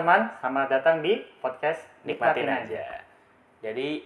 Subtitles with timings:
[0.00, 3.04] teman-teman, selamat datang di podcast nikmatin Nikmatin aja.
[3.60, 4.00] Jadi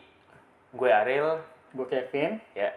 [0.75, 1.39] gue Ariel,
[1.71, 2.43] Gue Kevin.
[2.51, 2.75] ya.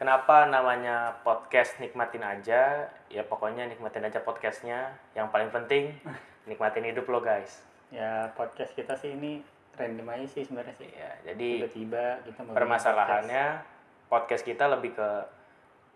[0.00, 2.88] Kenapa namanya podcast nikmatin aja?
[3.12, 4.96] Ya pokoknya nikmatin aja podcastnya.
[5.12, 5.92] Yang paling penting
[6.48, 7.60] nikmatin hidup lo guys.
[7.92, 9.44] Ya podcast kita sih ini
[9.76, 10.88] random aja sih sebenarnya sih.
[10.88, 13.44] Ya, jadi Tiba-tiba kita mau bikin permasalahannya
[14.08, 15.10] podcast kita lebih ke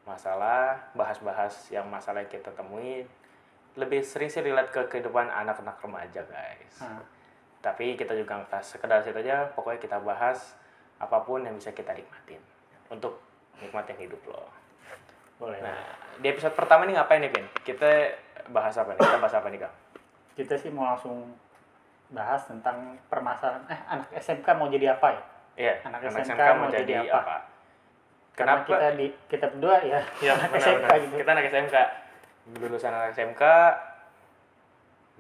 [0.04, 3.08] masalah, bahas-bahas yang masalah yang kita temui.
[3.78, 6.76] Lebih sering sih relate ke kehidupan anak-anak remaja guys.
[6.78, 6.98] Nah,
[7.60, 10.54] Tapi kita juga nggak sekedar situ aja, pokoknya kita bahas
[10.96, 12.42] apa pun yang bisa kita nikmatin
[12.88, 13.22] untuk
[13.56, 14.46] nikmatin hidup lo.
[15.38, 15.62] boleh.
[15.62, 15.78] Nah,
[16.16, 17.46] di episode pertama nih ngapain nih, Pin?
[17.62, 17.86] Kita
[18.48, 19.00] bahas apa nih?
[19.00, 19.74] Kita bahas apa nih, Kang?
[20.34, 21.30] Kita sih mau langsung
[22.08, 25.22] bahas tentang permasalahan eh anak SMK mau jadi apa ya?
[25.54, 27.18] Iya, Anak anak SMK SMK mau jadi jadi apa?
[27.20, 27.36] apa?
[28.34, 28.62] Kenapa?
[28.62, 30.98] Karena kita di kita berdua ya, Iya, anak benar, SMK benar.
[31.00, 31.14] gitu.
[31.16, 31.76] Kita anak SMK.
[32.56, 33.42] Lulusan anak SMK,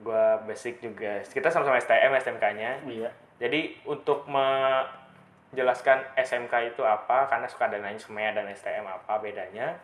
[0.00, 1.20] gua basic juga.
[1.28, 2.70] Kita sama-sama STM, STMK-nya.
[2.88, 3.10] Iya.
[3.38, 9.76] Jadi untuk menjelaskan SMK itu apa, karena suka ada nanya SMEA dan STM apa bedanya.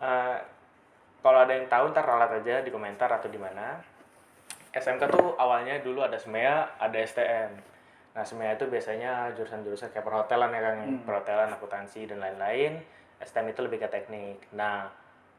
[0.00, 0.38] Eh,
[1.24, 3.80] kalau ada yang tahu ntar ralat aja di komentar atau di mana.
[4.74, 7.50] SMK tuh awalnya dulu ada SMEA, ada STM.
[8.14, 11.02] Nah SMEA itu biasanya jurusan-jurusan kayak perhotelan ya kan, Hmm.
[11.06, 12.82] perhotelan, akuntansi dan lain-lain.
[13.22, 14.38] STM itu lebih ke teknik.
[14.52, 14.90] Nah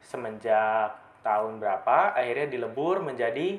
[0.01, 3.57] semenjak tahun berapa akhirnya dilebur menjadi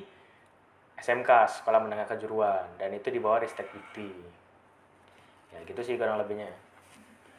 [0.97, 1.29] SMK
[1.61, 4.09] Sekolah Menengah Kejuruan dan itu di bawah Ristek Dikti.
[5.51, 6.49] Ya gitu sih kurang lebihnya.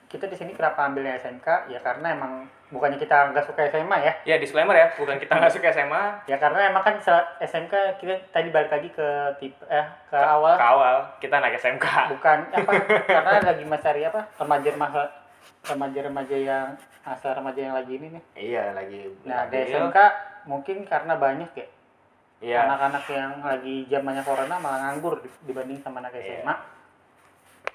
[0.08, 1.68] Kita di sini kenapa ambilnya SMK?
[1.68, 4.14] Ya karena emang bukannya kita nggak suka SMA ya.
[4.24, 6.04] Ya disclaimer ya, bukan kita nggak suka SMA.
[6.32, 6.96] Ya karena emang kan
[7.44, 9.08] SMK kita tadi balik lagi ke
[9.44, 11.86] tipe eh ke awal Ke awal kita naik SMK.
[12.16, 12.72] bukan apa
[13.20, 15.04] karena lagi mencari apa remaja remaja
[15.68, 16.68] remaja remaja yang
[17.02, 19.00] masa remaja yang lagi ini nih Iya lagi.
[19.24, 19.68] nah di.
[19.68, 19.98] SMK
[20.46, 21.68] mungkin karena banyak ya
[22.38, 22.60] Iya.
[22.64, 26.42] anak-anak yang lagi zamannya corona malah nganggur di- dibanding sama anak Iya.
[26.42, 26.56] SMA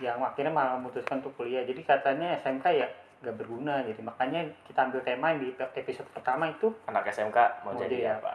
[0.01, 2.89] yang akhirnya malah memutuskan untuk kuliah jadi katanya SMK ya
[3.23, 7.71] gak berguna jadi makanya kita ambil tema yang di episode pertama itu anak SMK mau,
[7.71, 8.35] Mau jadi jadi apa?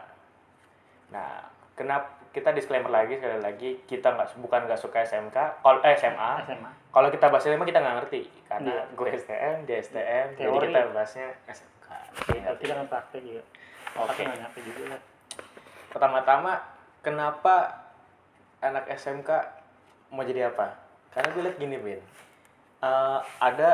[1.08, 5.94] Nah, kenapa kita disclaimer lagi sekali lagi kita nggak bukan nggak suka SMK, kalau eh,
[5.94, 6.30] SMA.
[6.44, 8.82] SMA Kalau kita bahas SMA kita nggak ngerti karena Iya.
[8.92, 10.66] gue STM, dia STM, jadi Teori.
[10.66, 11.86] kita bahasnya SMK.
[12.34, 13.42] ya, kita kan praktek juga
[13.98, 14.20] Oke.
[14.20, 14.96] Tapi nyampe juga
[15.88, 16.52] Pertama-tama,
[17.00, 17.54] kenapa
[18.58, 19.30] anak SMK
[20.10, 20.76] mau jadi apa?
[21.08, 22.00] Karena gue lihat gini, Bin.
[22.78, 23.70] Eh, ada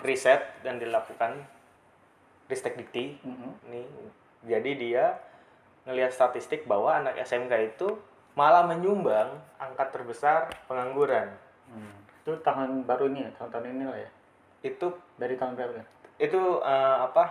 [0.00, 1.42] riset dan dilakukan
[2.46, 3.50] Ristek Dikti Mhm.
[3.66, 3.86] nih
[4.46, 5.04] jadi dia
[5.86, 7.94] ngelihat statistik bahwa anak SMK itu
[8.36, 11.32] malah menyumbang angka terbesar pengangguran.
[11.66, 11.98] Hmm.
[12.22, 13.30] itu tahun baru ini ya?
[13.38, 14.10] Tahun-tahun ini lah ya?
[14.66, 15.86] Itu dari tahun berapa ya?
[16.16, 17.24] itu eh, apa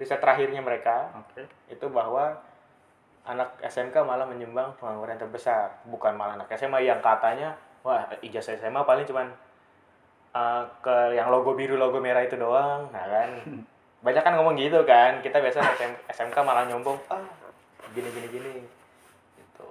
[0.00, 1.12] riset terakhirnya mereka.
[1.16, 1.44] Oke.
[1.68, 2.32] itu bahwa
[3.28, 5.84] anak SMK malah menyumbang pengangguran terbesar.
[5.88, 9.28] Bukan malah anak SMA yang katanya wah ijazah SMA paling cuman
[10.34, 12.88] eh, ke yang logo biru logo merah itu doang.
[12.90, 13.30] Nah kan.
[14.04, 15.20] Banyak kan ngomong gitu kan.
[15.20, 17.47] Kita biasa SM, SMK malah nyombong ah
[17.92, 18.52] gini gini gini
[19.38, 19.68] gitu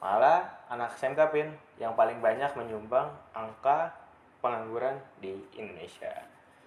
[0.00, 1.48] malah anak SMK pin
[1.80, 3.92] yang paling banyak menyumbang angka
[4.40, 6.12] pengangguran di Indonesia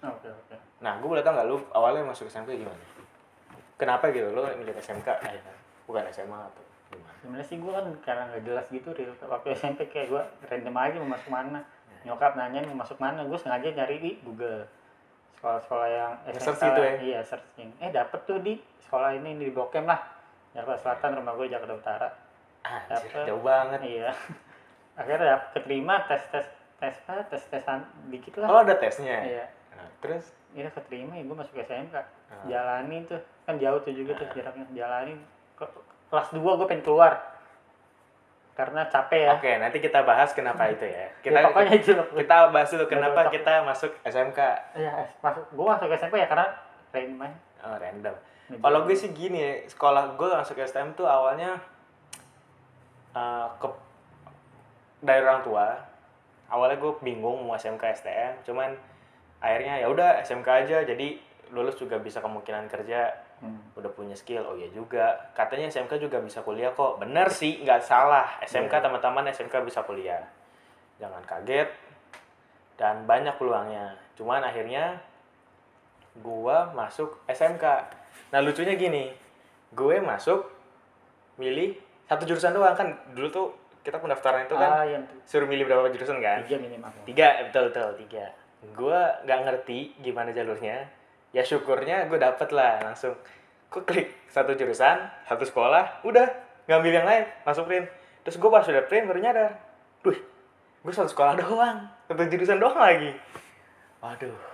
[0.04, 0.56] Oke oke.
[0.84, 2.84] Nah, gue boleh tau nggak lu awalnya masuk SMK gimana?
[3.80, 5.08] Kenapa gitu lo milih SMK?
[5.32, 5.40] Eh,
[5.88, 7.16] bukan SMA atau gimana?
[7.24, 10.96] Sebenarnya sih gue kan karena nggak jelas gitu real waktu SMP kayak gue random aja
[11.00, 11.60] mau masuk mana.
[12.04, 14.68] Nyokap nanya mau masuk mana, gue sengaja nyari di Google
[15.40, 16.94] sekolah-sekolah yang SMK gitu ya?
[17.00, 17.70] Iya searching.
[17.80, 20.04] Eh dapet tuh di sekolah ini di Blok M lah.
[20.54, 22.10] Jakarta Selatan, rumah gue Jakarta Utara.
[22.64, 23.24] Anjir, Dapet.
[23.28, 23.80] jauh banget.
[23.84, 24.12] Iya.
[25.00, 26.46] Akhirnya dapet keterima tes tes
[26.78, 28.48] tes apa tes tesan dikit lah.
[28.48, 29.20] Oh, ada tesnya.
[29.20, 29.46] Iya.
[29.74, 31.96] Nah, terus Iya keterima ya gue masuk SMK.
[31.98, 32.06] Ah.
[32.46, 34.70] Jalani tuh kan jauh tuh juga tuh jaraknya.
[34.70, 35.18] Jalani
[35.58, 35.74] ke-
[36.14, 37.14] kelas 2 gue pengen keluar
[38.54, 39.32] karena capek ya.
[39.34, 41.10] Oke, nanti kita bahas kenapa itu ya.
[41.26, 44.40] Kita ya, pokoknya itu kita bahas dulu kenapa kita masuk SMK.
[44.78, 46.54] Ya, masuk gue masuk SMP ya karena
[46.94, 47.34] random.
[47.66, 48.16] Oh, random.
[48.50, 51.58] Kalau gue sih gini ya, sekolah gue masuk STM tuh awalnya
[53.14, 53.68] eh, ke
[55.00, 55.68] dari orang tua.
[56.48, 58.78] Awalnya gue bingung mau SMK STM, cuman
[59.40, 60.78] akhirnya ya udah SMK aja.
[60.84, 61.18] Jadi
[61.50, 63.10] lulus juga bisa kemungkinan kerja,
[63.44, 63.60] Hmm.
[63.76, 64.40] udah punya skill.
[64.46, 66.96] Oh ya juga, katanya SMK juga bisa kuliah kok.
[66.96, 68.40] Bener sih, nggak salah.
[68.40, 68.84] SMK Iya.
[68.88, 70.24] teman-teman SMK bisa kuliah.
[70.96, 71.68] Jangan kaget
[72.80, 74.00] dan banyak peluangnya.
[74.16, 74.96] Cuman akhirnya
[76.16, 77.66] gua masuk SMK.
[78.32, 79.14] Nah lucunya gini,
[79.74, 80.50] gue masuk
[81.40, 83.48] milih satu jurusan doang kan dulu tuh
[83.84, 86.46] kita pendaftaran itu kan ah, yang suruh milih berapa jurusan kan?
[86.48, 86.90] tiga minimal.
[87.04, 88.26] Tiga, betul betul tiga.
[88.74, 90.88] Gue nggak ngerti gimana jalurnya.
[91.34, 93.18] Ya syukurnya gue dapet lah langsung.
[93.68, 97.88] Gue klik satu jurusan, satu sekolah, udah ngambil yang lain masuk print
[98.24, 99.52] terus gue pas udah print baru nyadar
[100.00, 100.16] duh
[100.84, 103.12] gue satu sekolah doang satu jurusan doang lagi
[104.00, 104.53] waduh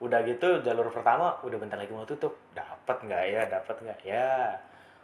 [0.00, 4.56] udah gitu jalur pertama udah bentar lagi mau tutup dapat nggak ya dapat nggak ya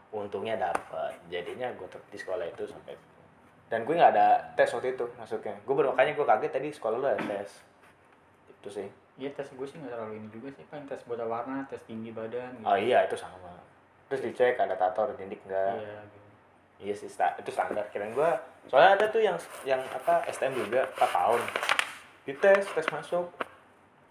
[0.09, 2.97] untungnya dapat jadinya gue tetap di sekolah itu sampai
[3.69, 6.97] dan gue nggak ada tes waktu itu masuknya gue baru makanya gue kaget tadi sekolah
[6.97, 7.51] lu ada tes
[8.49, 11.65] itu sih Iya tes gue sih nggak terlalu ini juga sih paling tes buta warna
[11.69, 12.69] tes tinggi badan gitu.
[12.69, 13.53] oh iya itu sama
[14.09, 16.27] terus dicek ada tato ada dindik enggak iya gitu.
[16.77, 17.89] Iya sih, itu standar.
[17.89, 18.37] Kirain gua,
[18.69, 19.33] soalnya ada tuh yang
[19.65, 21.41] yang apa STM juga 4 tahun.
[22.29, 23.33] Dites, tes masuk.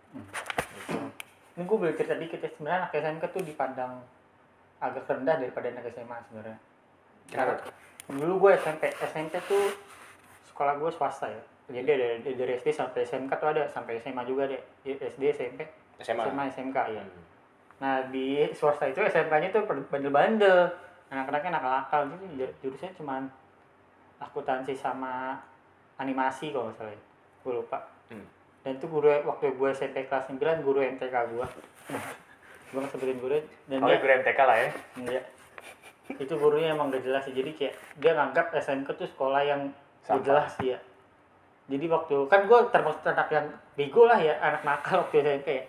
[0.10, 0.55] Hmm.
[1.56, 1.58] Gitu.
[1.58, 3.94] ini gue boleh cerita dikit ya sebenarnya anak SMK tuh dipandang
[4.78, 6.58] agak rendah daripada anak SMA sebenarnya
[7.58, 7.72] tuh?
[8.12, 9.72] dulu gue SMP SMP tuh
[10.46, 11.42] sekolah gue swasta ya
[11.72, 15.64] jadi ada dari- SD sampai SMK tuh ada sampai SMA juga deh SD SMP
[15.98, 16.22] SMA.
[16.22, 17.24] SMA SMK ya Hmm.
[17.76, 20.70] nah di swasta itu SMK-nya tuh bandel-bandel
[21.08, 23.22] anak-anaknya nakal-nakal gitu ju- jurusannya cuman
[24.18, 25.40] akuntansi sama
[25.96, 27.02] animasi kalau nggak salah ya.
[27.42, 28.28] gue lupa Hmm.
[28.66, 31.46] Dan itu guru waktu gue SMP kelas 9 guru MTK gue
[32.74, 33.38] gue sebutin guru
[33.70, 34.70] dan Oh, dia guru MTK lah ya.
[35.06, 35.22] Iya.
[36.06, 37.34] itu gurunya emang gak jelas sih.
[37.34, 39.70] Jadi kayak dia nganggap SMK tuh sekolah yang
[40.06, 40.78] gak jelas dia
[41.66, 45.64] jadi waktu kan gue termasuk anak yang bego lah ya anak nakal waktu SMP ya.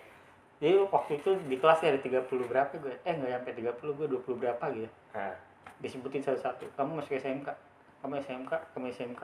[0.57, 4.41] Jadi waktu itu di kelasnya ada 30 berapa gue eh nggak sampai 30 gue 20
[4.41, 4.89] berapa gitu.
[5.17, 5.33] Nah,
[5.81, 6.69] disebutin satu-satu.
[6.77, 7.49] Kamu masuk SMK
[7.97, 9.21] kamu SMK kamu SMK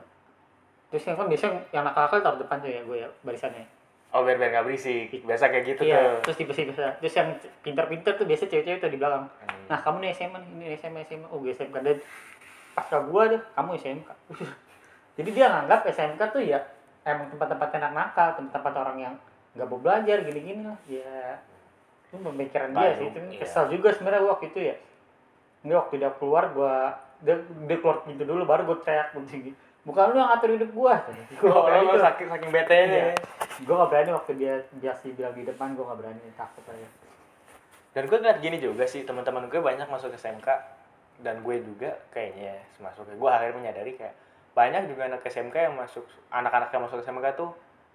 [0.94, 3.66] terus yang kan biasanya yang nakal-nakal taruh depan tuh ya gue ya barisannya.
[4.14, 5.10] Oh biar biar nggak berisik.
[5.26, 6.30] Biasa kayak gitu iya tuh.
[6.30, 7.34] terus tipe-tipe terus yang
[7.66, 9.26] pintar-pintar tuh biasa cewek-cewek tuh di belakang.
[9.26, 9.66] Hmm.
[9.66, 11.98] nah kamu nih SMA ini SMA SMA oh gue SMK dan
[12.78, 14.08] pas ke gua deh kamu SMK
[15.18, 16.62] jadi dia nganggap SMK tuh ya
[17.02, 19.14] emang tempat-tempat anak nakal tempat-tempat orang yang
[19.58, 20.78] nggak mau belajar gini-gini lah.
[20.86, 21.42] Ya
[22.06, 23.10] itu pemikiran dia sih.
[23.10, 23.38] Itu iya.
[23.42, 24.78] kesal juga sebenarnya waktu itu ya.
[25.66, 30.04] Ini waktu dia keluar gua dia, dia keluar pintu dulu baru gua teriak begini bukan
[30.10, 30.94] lu yang ngatur hidup gua
[31.40, 32.00] gua Oh, tuh.
[32.02, 32.86] saking saking bete Iya.
[32.86, 33.02] nya.
[33.62, 36.88] gua nggak berani waktu dia biasa bilang di depan gua nggak berani takut aja
[37.92, 40.50] Dan gue ngeliat gini juga sih, teman-teman gue banyak masuk SMK
[41.16, 44.18] dan gue juga kayaknya masuk gue akhirnya menyadari kayak
[44.50, 47.54] banyak juga anak SMK yang masuk anak-anak yang masuk SMK tuh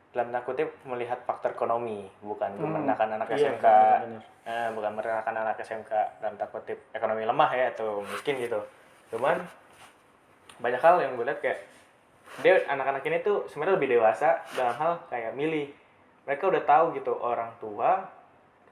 [0.09, 2.71] dalam tanda kutip melihat faktor ekonomi bukan Hmm.
[2.71, 4.21] merendahkan anak Iya, SMK bener-bener.
[4.45, 8.59] Eh, bukan merendahkan anak SMK dalam tanda kutip ekonomi lemah ya atau miskin gitu
[9.09, 9.36] cuman
[10.57, 11.59] banyak hal yang gue lihat kayak
[12.39, 15.68] dia anak-anak ini tuh sebenarnya lebih dewasa dalam hal kayak milih.
[16.27, 18.06] Mereka udah tahu gitu orang tua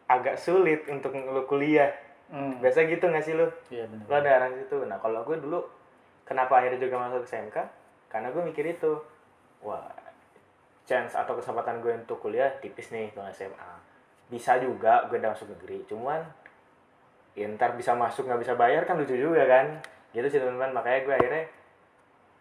[0.07, 1.91] agak sulit untuk lu kuliah.
[2.27, 2.59] Hmm.
[2.59, 3.47] biasa gitu nggak sih lu?
[3.71, 4.03] Iya benar.
[4.03, 5.63] lo ada arah situ nah kalau gue dulu
[6.27, 7.55] kenapa akhirnya juga masuk SMK
[8.11, 8.99] karena gue mikir itu
[9.63, 9.87] wah
[10.83, 13.71] chance atau kesempatan gue untuk kuliah tipis nih kalau SMA
[14.27, 16.19] bisa juga gue udah masuk negeri cuman
[17.37, 19.77] ya ntar bisa masuk nggak bisa bayar kan lucu juga kan?
[20.09, 20.73] Gitu sih teman-teman.
[20.73, 21.43] Makanya gue akhirnya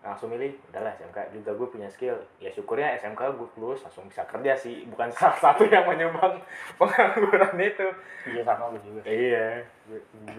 [0.07, 2.15] langsung milih udahlah SMK juga gue punya skill.
[2.39, 4.87] Ya syukurnya SMK gue lulus langsung bisa kerja sih.
[4.87, 6.39] Bukan salah satu yang menyumbang
[6.79, 7.87] pengangguran itu.
[8.31, 9.01] Iya sama gue juga.
[9.05, 9.67] iya.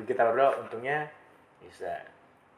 [0.08, 1.12] Kita berdua untungnya
[1.60, 1.92] bisa.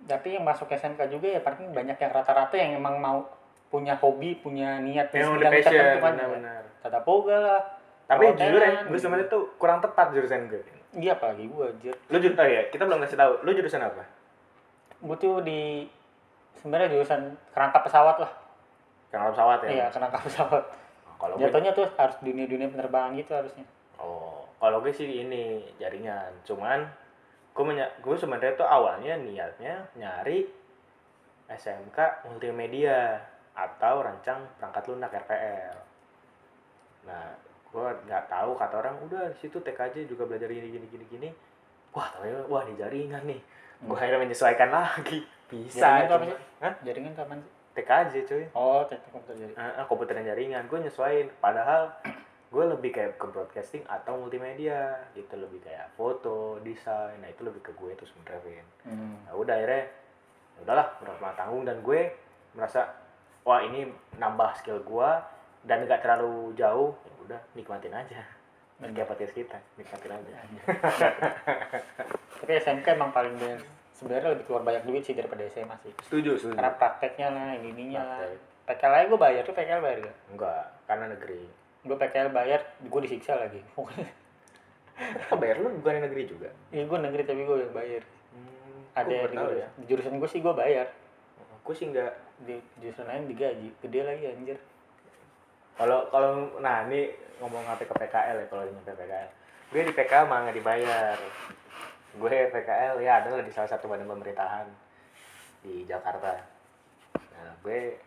[0.06, 3.26] Tapi yang masuk SMK juga ya paling banyak yang rata-rata yang emang mau
[3.70, 6.64] punya hobi, punya niat yang udah passion benar-benar.
[6.82, 7.62] Tata boga lah.
[8.10, 10.58] tapi jujur ya gue sebenarnya tuh kurang tepat jurusan gue
[10.98, 11.94] Iya apalagi gue anjir.
[12.10, 14.02] lu jurusan oh ya kita belum kasih tahu lu jurusan apa?
[14.98, 15.86] Gue tuh di
[16.56, 18.32] sebenarnya jurusan kerangka pesawat lah.
[19.08, 20.64] kerangka pesawat ya Iya, kerangka pesawat.
[21.16, 23.66] kalau gue Jatuhnya tuh harus dunia-dunia penerbangan gitu harusnya.
[23.98, 25.44] oh kalau gue sih ini
[25.76, 26.84] jaringan cuman
[27.50, 30.48] gue menya- gue sebenarnya tuh awalnya niatnya nyari
[31.48, 33.18] SMK multimedia
[33.52, 35.76] atau rancang perangkat lunak RPL
[37.02, 37.34] nah
[37.66, 41.30] gue nggak tahu kata orang udah di situ TKJ juga belajar gini gini gini gini
[41.90, 43.40] wah tapi wah di jaringan nih
[43.82, 46.38] gue akhirnya menyesuaikan lagi bisa Jaringan sih?
[46.62, 46.74] Hah?
[46.86, 47.26] Jaringan sih?
[47.80, 49.54] TKJ cuy Oh, teknik komputer jadi.
[49.56, 51.94] Ah, ah, komputer dan jaringan gue nyesuaiin padahal
[52.50, 57.62] gue lebih kayak ke broadcasting atau multimedia gitu lebih kayak foto desain nah itu lebih
[57.62, 58.68] ke gue tuh sebenarnya Vin.
[58.90, 59.16] Hmm.
[59.30, 59.84] nah udah akhirnya
[60.58, 62.10] ya udahlah berat tanggung dan gue
[62.58, 62.90] merasa
[63.46, 63.86] wah ini
[64.18, 65.10] nambah skill gue
[65.70, 68.26] dan nggak terlalu jauh ya udah nikmatin aja
[68.82, 70.34] dan podcast kita nikmatin aja
[72.40, 73.62] Tapi SMK emang paling banyak
[74.00, 75.92] sebenarnya lebih keluar banyak duit sih daripada SMA sih.
[76.08, 78.20] setuju setuju Karena prakteknya lah, ini ininya lah.
[78.24, 78.48] Praktek.
[78.70, 80.18] PKL aja gue bayar tuh PKL bayar gak?
[80.32, 81.42] enggak karena negeri
[81.80, 83.60] Gue PKL bayar, gue disiksa lagi.
[85.00, 88.04] Ah, bayar lu bukan di negeri juga iya gue negeri tapi gue yang bayar.
[88.04, 90.92] hmm, Ada di, ya di jurusan gue sih gue bayar.
[91.40, 94.60] gue sih enggak Di jurusan lain digaji, gede lagi anjir.
[95.80, 99.30] Kalau kalau nah ini ngomong sampai ke PKL ya kalau nyampe PKL.
[99.72, 101.16] Gue di PKL malah nggak dibayar.
[102.18, 104.68] Gue PKL ya adalah di salah satu badan pemerintahan.
[105.60, 106.40] di Jakarta.
[107.36, 108.00] Nah gue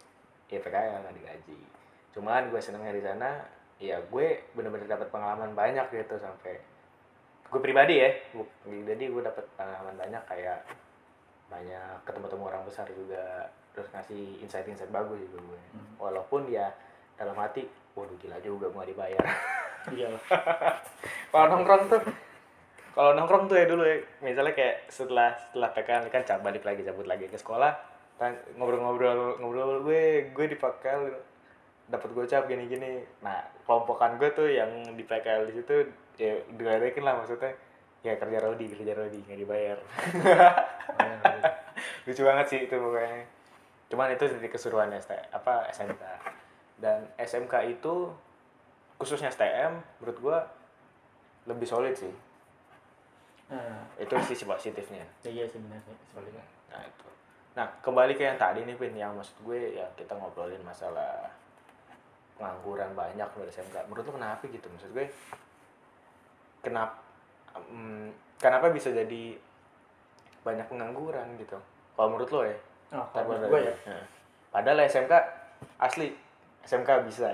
[0.48, 1.60] ya PKL nggak digaji.
[2.16, 3.44] Cuman gue senengnya di sana
[3.76, 6.56] ya gue bener-bener dapat pengalaman banyak gitu sampai
[7.44, 10.64] gue pribadi ya Bu- jadi gue dapat pengalaman banyak kayak
[11.50, 15.60] banyak ketemu-temu orang besar juga terus ngasih insight-insight bagus juga gue.
[15.76, 15.92] Hmm.
[16.00, 16.72] walaupun ya
[17.18, 19.24] dalam hati waduh gila juga gue dibayar.
[19.92, 20.08] Iya
[21.28, 22.00] kalau nongkrong tuh
[22.92, 26.84] kalau nongkrong tuh ya dulu ya misalnya kayak setelah setelah PKL kan cabut balik lagi
[26.84, 27.72] cabut lagi ke sekolah
[28.20, 31.32] tan- ngobrol-ngobrol ngobrol gue gue di PKL
[31.90, 33.04] dapat gocap gini-gini.
[33.20, 35.74] Nah kelompokan gue tuh yang di PKL di situ
[36.16, 37.52] ya diledekin lah maksudnya.
[38.02, 39.78] Ya kerja rodi kerja rodi nggak dibayar.
[42.08, 43.28] Lucu banget sih itu pokoknya.
[43.92, 46.02] Cuman itu dari keseruan ST apa SMK
[46.80, 48.10] dan SMK itu
[48.98, 50.38] khususnya STM menurut gua
[51.46, 52.10] lebih solid sih
[53.52, 56.40] nah, itu sisi positifnya iya sih benar sih soalnya
[56.72, 57.08] nah itu.
[57.52, 61.28] Nah kembali ke yang tadi nih Pin yang maksud gue ya kita ngobrolin masalah
[62.40, 64.66] pengangguran banyak dari SMK menurut lu kenapa gitu?
[64.72, 65.04] Maksud gue
[66.64, 66.96] kenapa
[68.40, 69.36] kenapa bisa jadi
[70.40, 71.60] banyak pengangguran gitu?
[71.92, 72.56] Kalau menurut lo ya.
[72.96, 73.74] Oh, kalau gua gue ya.
[73.84, 74.04] Nah,
[74.48, 75.12] padahal SMK
[75.76, 76.08] asli.
[76.64, 77.28] SMK bisa.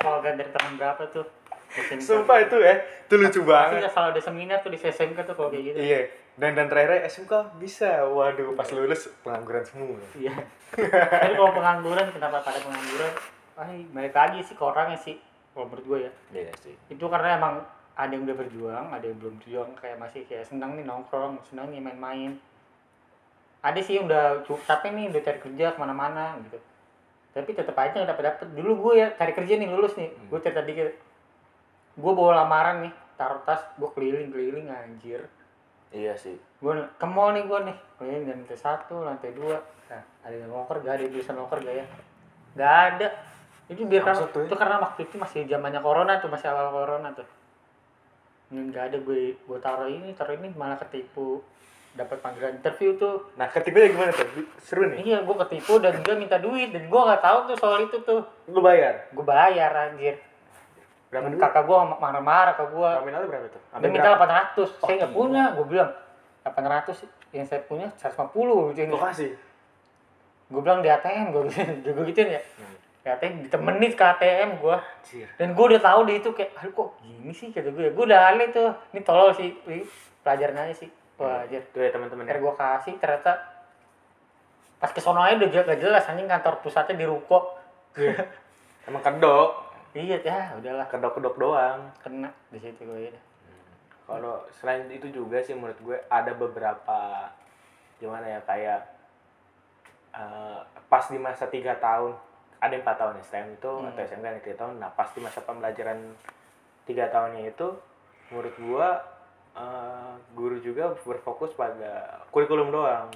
[0.00, 1.26] Slogan dari tahun berapa tuh
[1.70, 2.02] SMK.
[2.02, 5.34] sumpah itu ya itu lucu Pasti banget udah selalu ada seminar tuh di SMK tuh
[5.38, 6.00] kalau kayak gitu iya
[6.40, 10.34] dan dan terakhir SMK bisa waduh pas lulus pengangguran semua Iya.
[10.70, 13.12] Tapi kalau pengangguran, kenapa pada pengangguran?
[13.58, 15.18] Ay, balik lagi sih ke orangnya sih.
[15.50, 16.12] Kalau menurut gue ya.
[16.30, 17.58] iya sih Itu karena emang
[17.98, 19.70] ada yang udah berjuang, ada yang belum berjuang.
[19.76, 22.38] Kayak masih kayak senang nih nongkrong, senang nih main-main.
[23.60, 26.58] Ada sih yang udah cukup capek nih, udah cari kerja ke mana-mana gitu.
[27.34, 28.46] Tapi tetap aja nggak dapet dapet.
[28.56, 30.08] Dulu gue ya cari kerja nih lulus nih.
[30.08, 30.26] Hmm.
[30.32, 30.94] Gue cerita dikit.
[31.98, 35.26] Gue bawa lamaran nih, taruh tas, gue keliling-keliling anjir.
[35.90, 36.38] Iya sih.
[36.62, 39.58] Gue ke mall nih gue nih keliling dari lantai satu lantai dua.
[39.90, 41.86] Nah ada yang loker gak ada yang tulisan loker gak ya?
[42.54, 43.08] Gak ada.
[43.70, 44.42] Itu biar karena, ya?
[44.46, 47.26] itu karena waktu itu masih zamannya corona tuh masih awal corona tuh.
[48.54, 51.42] Ini gak ada gue gue taruh ini taruh ini malah ketipu.
[51.90, 53.34] Dapat panggilan interview tuh.
[53.34, 54.46] Nah ketiganya gimana tuh?
[54.62, 55.02] Seru nih.
[55.02, 58.22] Iya gue ketipu dan dia minta duit dan gue nggak tahu tuh soal itu tuh.
[58.46, 59.10] Lu bayar?
[59.10, 60.29] Gue bayar anjir
[61.10, 61.26] berapa?
[61.26, 63.62] dan kakak gue marah-marah ke gue nominalnya berapa tuh?
[63.62, 64.54] Dia Sampai minta berapa?
[64.54, 65.18] 800 saya nggak iya.
[65.18, 65.90] punya gue bilang.
[66.46, 68.94] 800 yang saya punya 150 gitu.
[68.94, 69.32] Lu kasih.
[70.50, 71.42] Gue bilang di ATM gue
[71.82, 72.42] gue gituin ya.
[72.42, 72.76] Hmm.
[73.00, 74.76] di ATM ditemenin ke ATM gue
[75.40, 77.48] dan gue udah tahu di itu kayak aduh kok gini sih?
[77.50, 78.70] Kata gue gue udah alih tuh.
[78.94, 79.50] Ini tolol sih.
[80.22, 80.90] Pelajaran aja sih.
[81.18, 82.38] Wah aja tuh ya teman-teman ya.
[82.38, 83.36] gue kasih ternyata
[84.80, 86.06] pas ke sono aja udah gak jelas.
[86.06, 87.58] Anjing kantor pusatnya di ruko.
[88.88, 93.14] Emang kedok iya ya udahlah kedok-kedok doang kena di situ gue ya
[94.06, 97.30] Kalau selain itu juga sih menurut gue ada beberapa
[98.02, 98.82] gimana ya kayak
[100.10, 102.18] eh, pas di masa tiga tahun
[102.58, 103.88] ada empat tahun STM itu Hmm.
[103.88, 104.74] atau SMK yang tiga tahun.
[104.82, 105.98] Nah pas di masa pembelajaran
[106.84, 107.68] tiga tahunnya itu
[108.34, 108.88] menurut gue
[109.62, 113.08] eh, guru juga berfokus pada kurikulum doang.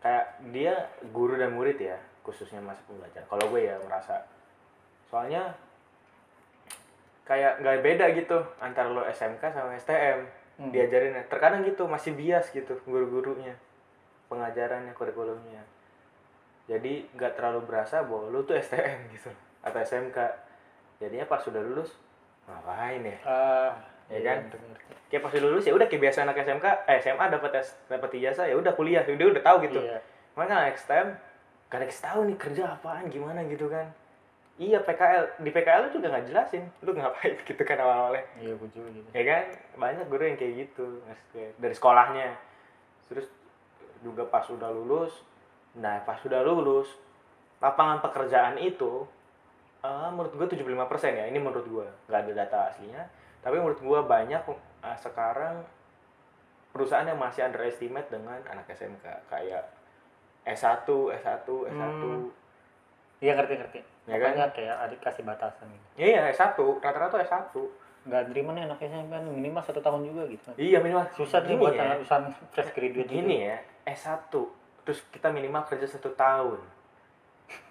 [0.00, 0.74] Kayak dia
[1.12, 3.28] guru dan murid ya khususnya masa pembelajaran.
[3.28, 4.24] Kalau gue ya merasa
[5.12, 5.52] soalnya
[7.30, 10.26] kayak nggak beda gitu antara lo SMK sama STM
[10.58, 10.68] Hmm.
[10.68, 13.56] diajarin terkadang gitu masih bias gitu guru-gurunya
[14.28, 15.64] pengajarannya kurikulumnya
[16.66, 20.20] jadi nggak terlalu berasa bahwa lu tuh STM gitu atau SMK
[20.98, 21.96] jadinya pas sudah lulus
[22.44, 23.72] ngapain ya Ah,
[24.10, 24.38] Ya iya, kan?
[24.44, 24.92] ngerti-ngerti.
[25.08, 28.10] kayak pas sudah lulus ya udah kayak biasa anak SMK eh SMA dapat tes dapat
[28.12, 29.98] ijazah ya udah kuliah udah udah tahu gitu Iya.
[30.36, 31.08] Makanya anak STM
[31.66, 33.88] gak ada tahu nih kerja apaan gimana gitu kan
[34.60, 36.68] iya PKL di PKL lu juga nggak jelasin.
[36.84, 38.28] Lu ngapain gitu kan awal-awalnya?
[38.36, 39.08] Iya gue juga gitu.
[39.16, 39.44] Ya kan?
[39.80, 41.00] Banyak guru yang kayak gitu
[41.56, 42.36] dari sekolahnya.
[43.08, 43.26] Terus
[44.00, 45.12] juga pas udah lulus
[45.70, 46.90] nah pas sudah lulus
[47.62, 49.06] lapangan pekerjaan itu
[49.84, 50.66] eh, menurut gue 75%
[51.14, 53.06] ya ini menurut gue nggak ada data aslinya
[53.38, 54.42] tapi menurut gue banyak
[54.82, 55.62] eh, sekarang
[56.74, 59.62] perusahaan yang masih underestimate dengan anak SMK kayak
[60.42, 60.86] S1,
[61.22, 62.26] S1, S1 Hmm.
[63.20, 64.34] iya ngerti ngerti Ya kan?
[64.34, 65.86] Makanya kayak adik kasih batasan gitu.
[66.02, 66.52] Iya S1
[66.82, 67.54] rata-rata S1
[68.00, 71.04] nggak terima nih anaknya SMP kan minimal satu tahun juga gitu iya minimal.
[71.12, 71.84] Susah nih buat ya.
[71.84, 74.32] anak usaha fresh graduate gini ya S1
[74.82, 76.58] terus kita minimal kerja satu tahun.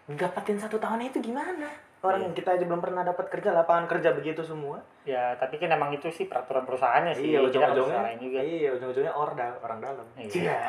[0.10, 1.70] Dapatin satu tahun itu gimana?
[2.00, 2.26] Orang Iya.
[2.30, 4.80] yang kita aja belum pernah dapat kerja lapangan kerja begitu semua.
[5.04, 7.36] Ya tapi kan emang itu sih peraturan perusahaannya sih.
[7.36, 8.16] Iya ujung-ujungnya.
[8.16, 8.40] juga.
[8.40, 10.06] Iya ujung-ujungnya orda orang dalam.
[10.16, 10.62] Iya.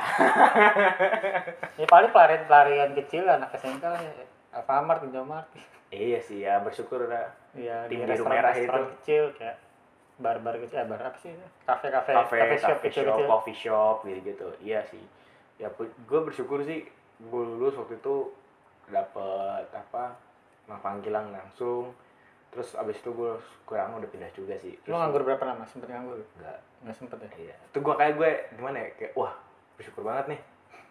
[1.80, 4.12] ya paling pelarian pelarian kecil anak SMK lah ya
[4.50, 5.46] Alfamart Indomart.
[5.90, 8.70] Iya sih ya bersyukur lah ya di Tim biru merah itu.
[9.02, 9.58] kecil kayak
[10.22, 11.34] bar-bar kecil eh bar apa sih
[11.66, 15.02] kafe kafe kafe kafe shop coffee kecil shop kecil coffee shop gitu gitu iya sih.
[15.58, 16.86] Ya gue bersyukur sih
[17.18, 18.30] gue lulus waktu itu
[18.86, 20.14] dapet apa
[20.66, 21.90] panggilan langsung.
[22.50, 23.34] Terus abis itu gue
[23.66, 24.74] kurang udah pindah juga sih.
[24.90, 25.62] Lu nganggur berapa lama?
[25.66, 26.18] Sempet nganggur?
[26.38, 27.30] Enggak nggak sempet ya?
[27.50, 27.56] Iya.
[27.70, 29.34] Itu gue kayak gue gimana ya kayak wah
[29.78, 30.40] bersyukur banget nih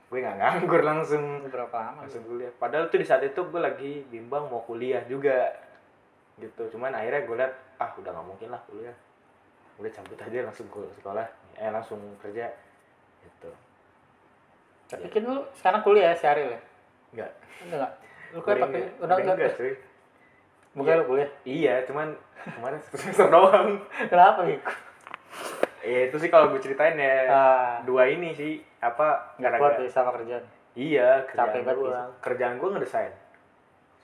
[0.10, 1.46] gue nggak nganggur langsung.
[1.46, 2.50] Berapa lama langsung kuliah.
[2.58, 5.54] Padahal tuh di saat itu gue lagi bimbang mau kuliah juga.
[6.42, 6.74] Gitu.
[6.74, 8.96] Cuman akhirnya gue liat ah udah nggak mungkin lah kuliah.
[9.78, 11.26] Udah cabut aja langsung ke sekolah.
[11.56, 12.50] Eh langsung kerja.
[13.22, 13.52] Gitu.
[14.90, 16.62] Tapi kan lu sekarang kuliah si Ariel ya?
[17.14, 17.32] Enggak.
[17.70, 17.94] Udah nggak
[18.30, 18.94] lu Kuliah enggak.
[19.02, 19.74] udah enggak enggak cuy.
[20.78, 21.30] Bukan lu kuliah?
[21.50, 22.14] Iya cuman
[22.46, 23.82] kemarin semester doang.
[24.06, 24.70] Kenapa gitu
[25.84, 27.16] ya itu sih kalau gue ceritain ya.
[27.30, 27.74] Ah.
[27.88, 30.44] Dua ini sih apa nggak kuat ya sama kerjaan?
[30.80, 32.12] Iya Capek kerjaan banget gue gitu.
[32.24, 33.14] kerjaan gue ngedesain.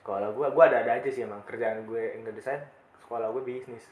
[0.04, 1.42] Sekolah gue gue ada ada aja sih emang.
[1.48, 2.62] Kerjaan gue ngedesain
[3.00, 3.86] sekolah gue bisnis.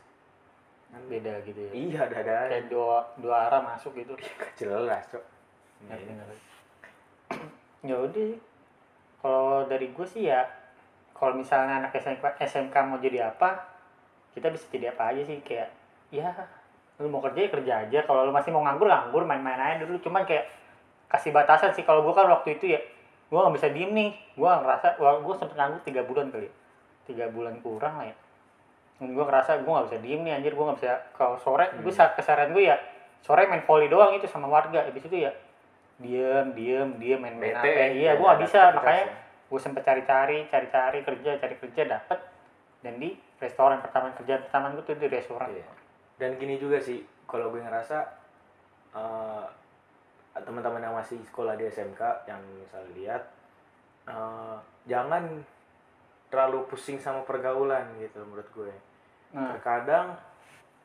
[0.92, 1.72] Kan beda gitu ya?
[1.72, 4.14] Iya ada ada kayak dua dua arah masuk gitu.
[4.60, 5.24] Jelas cok.
[7.84, 8.32] Ya udah
[9.20, 10.48] kalau dari gue sih ya
[11.12, 13.60] kalau misalnya anak SMK SMK mau jadi apa
[14.32, 15.44] kita bisa jadi apa aja sih.
[15.44, 15.68] Kayak
[16.08, 16.32] ya
[17.04, 18.00] lu mau kerja ya kerja aja.
[18.08, 20.00] Kalau lu masih mau nganggur nganggur main-main aja dulu.
[20.00, 20.48] Cuman kayak
[21.14, 21.86] kasih batasan sih.
[21.86, 22.82] Kalau gue kan waktu itu ya
[23.30, 24.10] gue nggak bisa diem nih.
[24.34, 26.54] Gue ngerasa wah gue sempet nganggur tiga bulan kali ya.
[27.04, 28.16] tiga bulan kurang lah ya.
[28.98, 30.54] Gue ngerasa gue nggak bisa diem nih anjir.
[30.58, 32.78] Gue nggak bisa kalau sore gue saat keseharian gue ya
[33.22, 34.82] sore main volley doang itu sama warga.
[34.90, 35.32] Habis itu ya
[36.02, 37.70] diem diem diem main main apa.
[37.70, 38.74] Iya ya, gue nggak bisa.
[38.74, 39.16] makanya ya.
[39.54, 42.20] gue sempet cari-cari cari-cari kerja cari kerja dapet.
[42.84, 45.48] Dan di restoran pertama kerjaan pertama gue tuh di restoran.
[45.54, 45.68] Iya.
[46.20, 48.00] Dan gini juga sih, kalau gue ngerasa
[48.96, 49.46] eh,
[50.42, 53.22] teman-teman yang masih sekolah di SMK yang misal lihat
[54.10, 54.58] eh,
[54.90, 55.46] jangan
[56.34, 58.74] terlalu pusing sama pergaulan gitu menurut gue.
[59.38, 60.18] nah Terkadang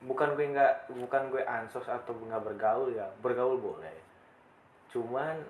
[0.05, 3.97] bukan gue nggak bukan gue ansos atau nggak bergaul ya, bergaul boleh.
[4.93, 5.41] Cuman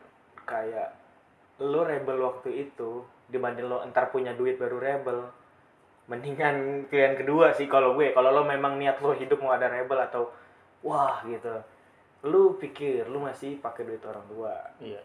[0.47, 0.95] kayak
[1.59, 5.27] lo rebel waktu itu dibanding lo entar punya duit baru rebel
[6.09, 10.01] mendingan pilihan kedua sih kalau gue kalau lo memang niat lo hidup mau ada rebel
[10.01, 10.33] atau
[10.81, 11.53] wah gitu
[12.27, 14.55] lu pikir lu masih pakai duit orang tua.
[14.83, 15.03] Iya.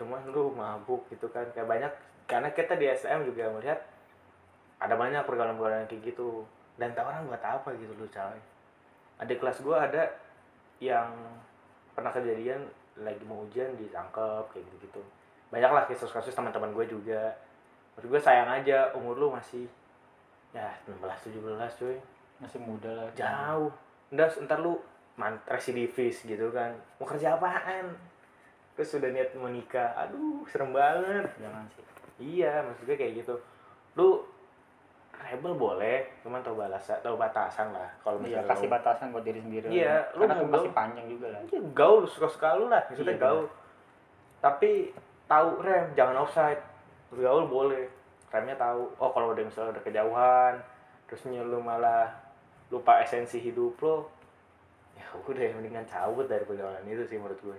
[0.00, 1.92] Cuman lu mabuk gitu kan kayak banyak
[2.24, 3.80] karena kita di SM juga melihat
[4.80, 6.46] ada banyak pergaulan-pergaulan kayak gitu.
[6.80, 8.40] Dan tak orang buat apa gitu lu coy
[9.20, 10.02] adik kelas gue ada
[10.80, 11.12] yang
[11.92, 12.64] pernah kejadian
[12.96, 15.02] lagi mau ujian ditangkap kayak gitu gitu
[15.50, 17.34] banyak lah kasus-kasus teman-teman gue juga.
[17.98, 19.66] Menurut gue sayang aja umur lu masih
[20.54, 21.02] ya 16
[21.34, 21.42] 17
[21.82, 21.98] cuy.
[22.38, 23.10] Masih muda lah.
[23.18, 23.74] Jauh.
[24.14, 24.78] Udah ntar lu
[25.14, 26.70] man residivis gitu kan.
[26.98, 27.90] Mau kerja apaan?
[28.74, 29.92] Terus sudah niat mau nikah.
[29.96, 31.26] Aduh serem banget.
[31.36, 31.84] Jangan sih.
[32.20, 33.34] Iya maksud gue kayak gitu.
[33.94, 34.22] Lu
[35.12, 37.88] rebel boleh cuman tau balasan tau batasan lah.
[38.00, 41.06] Kalau iya misalnya kasih lu- batasan buat diri sendiri Iya, lu karena mau masih panjang
[41.06, 41.40] juga lah.
[41.46, 42.80] Ya, gaul suka suka lu lah.
[42.88, 43.46] Maksudnya Iya, gaul.
[44.40, 44.70] tapi
[45.26, 46.62] tahu rem jangan offside.
[47.10, 47.84] Gaul boleh.
[48.30, 48.86] Remnya tahu.
[48.96, 50.54] Oh kalau udah misalnya udah kejauhan
[51.04, 52.06] terusnya lu malah
[52.70, 54.06] lupa esensi hidup lo
[55.12, 57.58] ya udah mendingan cabut dari perjalanan itu sih menurut gue.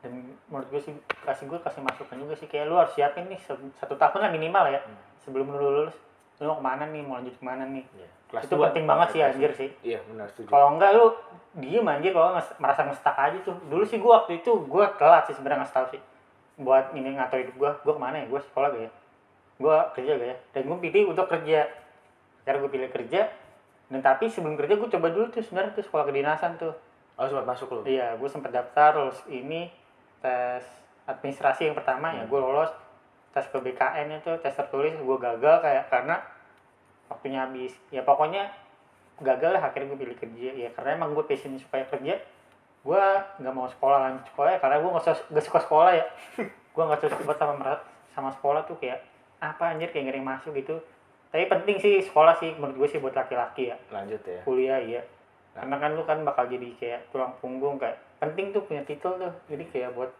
[0.00, 0.12] Dan
[0.48, 3.36] menurut gue sih kasih gue kasih masukan juga sih kayak lu harus siapin nih
[3.76, 4.96] satu tahun lah minimal ya Hmm.
[5.18, 5.96] sebelum lu lulus.
[6.40, 7.84] Lu mau ke mana nih mau lanjut ke mana nih?
[7.94, 8.08] Ya.
[8.30, 9.70] kelas itu penting banget sih Kelas anjir sih.
[9.82, 10.48] Iya benar setuju.
[10.48, 11.06] Kalau enggak lu
[11.58, 12.14] diem anjir.
[12.14, 13.58] Kalau nges- merasa ngestak aja tuh.
[13.66, 16.00] Dulu sih gue waktu itu gue telat sih sebenarnya ngasih tau sih.
[16.56, 18.26] Buat ini ngatur hidup gue gue ke mana ya?
[18.26, 18.90] Gue sekolah gak ya?
[19.58, 20.36] Gue kerja gak ya?
[20.54, 21.60] Dan gue pilih untuk kerja.
[22.40, 23.20] Karena gue pilih kerja
[23.90, 26.74] dan tapi sebelum kerja gue coba dulu tuh sebenarnya tuh sekolah kedinasan tuh.
[27.18, 29.68] Oh sempat masuk lo Iya, gue sempat daftar lulus ini
[30.22, 30.62] tes
[31.10, 32.70] administrasi yang pertama ya, gue lolos.
[33.34, 36.22] Tes PBKN itu tes tertulis gue gagal kayak karena
[37.10, 37.74] waktunya habis.
[37.90, 38.54] Ya pokoknya
[39.18, 40.54] gagal lah akhirnya gue pilih kerja.
[40.54, 42.22] Ya karena emang gue passion supaya kerja
[42.80, 43.04] gue
[43.44, 46.06] nggak mau sekolah lanjut sekolah ya karena gue nggak suka, sekolah ya.
[46.70, 47.76] Gue nggak suka sama
[48.14, 49.02] sama sekolah tuh kayak
[49.42, 50.78] apa anjir kayak ngeri masuk gitu
[51.30, 53.76] tapi penting sih sekolah sih menurut gue sih buat laki-laki ya.
[53.94, 54.42] Lanjut ya.
[54.42, 55.02] Kuliah iya.
[55.54, 59.34] Karena kan lu kan bakal jadi kayak tulang punggung kayak penting tuh punya titel tuh.
[59.46, 60.10] Jadi kayak buat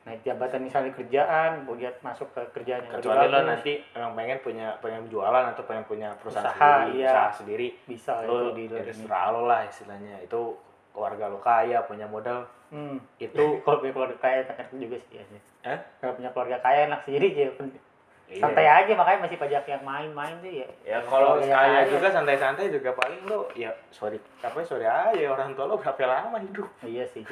[0.00, 4.72] naik jabatan misalnya kerjaan buat masuk ke kerjaan yang kecuali lo nanti emang pengen punya
[4.80, 7.12] pengen jualan atau pengen punya perusahaan Usaha, sendiri iya.
[7.12, 10.16] usaha sendiri bisa lo itu di ya terserah lo lah istilahnya.
[10.24, 10.56] Itu
[10.96, 12.46] keluarga lo kaya punya modal.
[12.70, 13.02] Hmm.
[13.18, 15.24] itu kalau punya keluarga kaya enak juga sih ya
[15.66, 15.78] Hah?
[15.98, 17.82] kalau punya keluarga kaya enak sendiri ya penting.
[18.30, 18.46] Iya.
[18.46, 20.68] santai aja makanya masih pajak yang main-main tuh ya.
[20.86, 21.82] Ya kalau kaya.
[21.90, 26.38] juga santai-santai juga paling lo ya sorry apa sorry aja orang tua lo berapa lama
[26.38, 26.70] hidup?
[26.80, 27.26] Iya sih.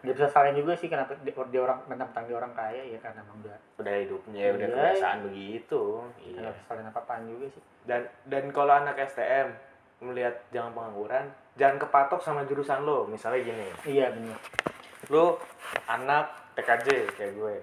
[0.00, 3.20] Dia bisa salin juga sih kenapa dia, dia orang mentang-mentang dia orang kaya ya karena
[3.20, 4.76] emang udah udah hidupnya ya udah Iya.
[4.78, 5.82] kebiasaan begitu.
[6.22, 6.50] Iya.
[6.64, 7.62] salin apa-apaan juga sih.
[7.82, 9.50] Dan dan kalau anak STM
[9.98, 13.02] melihat jangan pengangguran jangan kepatok sama jurusan lo.
[13.04, 13.66] Misalnya gini.
[13.82, 14.38] Iya benar
[15.10, 15.36] lo
[15.84, 17.54] anak TKJ kayak gue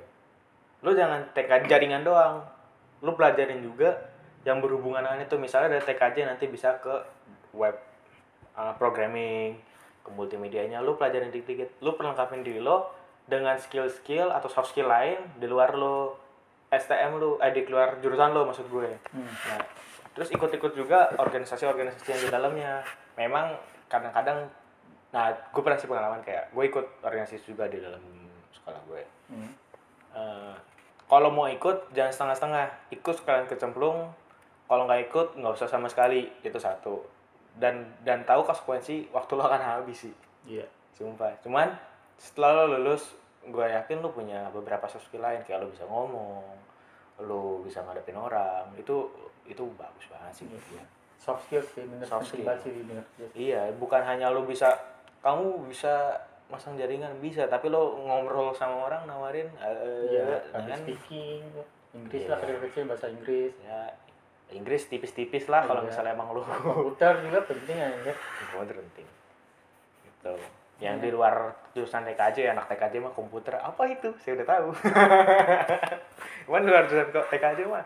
[0.81, 2.41] lu jangan TKJ jaringan doang
[3.01, 3.97] lu pelajarin juga
[4.41, 6.93] yang berhubungan dengan itu misalnya dari TKJ nanti bisa ke
[7.53, 7.77] web
[8.57, 9.57] uh, programming
[10.01, 12.89] ke multimedianya lu pelajarin dikit-dikit lu perlengkapin diri lo
[13.29, 16.17] dengan skill-skill atau soft skill lain di luar lo
[16.71, 19.27] STM lu eh di luar jurusan lo maksud gue Hmm.
[19.27, 19.61] Nah,
[20.15, 22.79] terus ikut-ikut juga organisasi-organisasi yang di dalamnya.
[23.19, 23.59] Memang
[23.91, 24.47] kadang-kadang,
[25.11, 27.99] nah gue pernah sih pengalaman kayak gue ikut organisasi juga di dalam
[28.55, 29.03] sekolah gue.
[29.35, 29.51] Hmm.
[30.15, 30.55] Eh,
[31.11, 34.07] kalau mau ikut jangan setengah-setengah, ikut sekalian kecemplung.
[34.63, 37.03] Kalau nggak ikut nggak usah sama sekali, itu satu.
[37.51, 40.15] Dan dan tahu konsekuensi waktu lo akan habis sih,
[40.47, 40.63] Iya.
[40.95, 41.35] sumpah.
[41.43, 41.67] Cuman
[42.15, 43.11] setelah lo lulus,
[43.43, 46.47] gue yakin lo punya beberapa soft skill lain kayak lo bisa ngomong,
[47.27, 49.11] lo bisa ngadepin orang, itu
[49.43, 50.79] itu bagus banget sih gue.
[51.19, 52.47] Soft skills sih bener Soft skill.
[52.55, 53.03] sih bener.
[53.35, 54.71] Iya, bukan hanya lo bisa,
[55.19, 56.15] kamu bisa
[56.51, 60.77] masang jaringan bisa, tapi lo ngobrol sama orang nawarin, eh, Iya, kan?
[60.77, 61.41] speaking,
[61.91, 62.29] Inggris Iya.
[62.29, 63.55] lah kecil-kecil bahasa Inggris.
[63.61, 63.87] ya
[64.51, 65.89] Inggris tipis-tipis lah kalau Iya.
[65.89, 67.89] misalnya emang lo Komputer juga penting ya.
[68.03, 68.13] ya.
[68.45, 69.07] komputer penting.
[70.03, 70.33] Gitu.
[70.77, 71.03] Yang Iya.
[71.03, 71.35] di luar
[71.71, 74.11] jurusan TKJ, anak TKJ mah komputer apa itu?
[74.19, 74.67] Saya udah tahu.
[76.45, 77.85] Cuman luar jurusan kok TKJ mah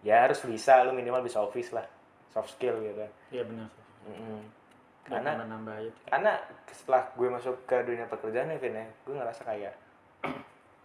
[0.00, 1.82] ya harus bisa, lo minimal bisa office lah,
[2.28, 3.02] soft skill gitu.
[3.32, 3.84] Iya benar sih.
[4.08, 4.40] Mm-mm.
[5.08, 5.98] Karena Karena nambah itu.
[6.04, 6.32] karena
[6.68, 9.74] setelah gue masuk ke dunia pekerjaan ya Vin ya gue ngerasa kayak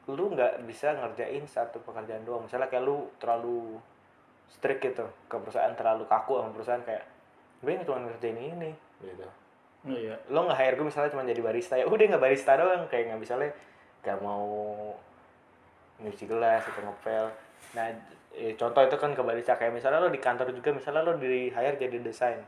[0.08, 2.44] lu nggak bisa ngerjain satu pekerjaan doang.
[2.48, 3.80] Misalnya kayak lu terlalu
[4.52, 7.04] strict gitu ke perusahaan terlalu kaku sama perusahaan kayak
[7.64, 8.72] gue nggak cuma ngerjain ini.
[9.04, 9.28] Gitu.
[9.84, 10.16] Oh, iya.
[10.32, 13.20] lo nggak hire gue misalnya cuma jadi barista ya udah nggak barista doang kayak nggak
[13.20, 13.52] misalnya
[14.00, 14.48] nggak mau
[16.00, 17.26] nyuci gelas atau ngepel.
[17.76, 17.92] Nah
[18.32, 21.52] eh, contoh itu kan ke barista kayak misalnya lo di kantor juga misalnya lo di
[21.52, 22.40] hire jadi desain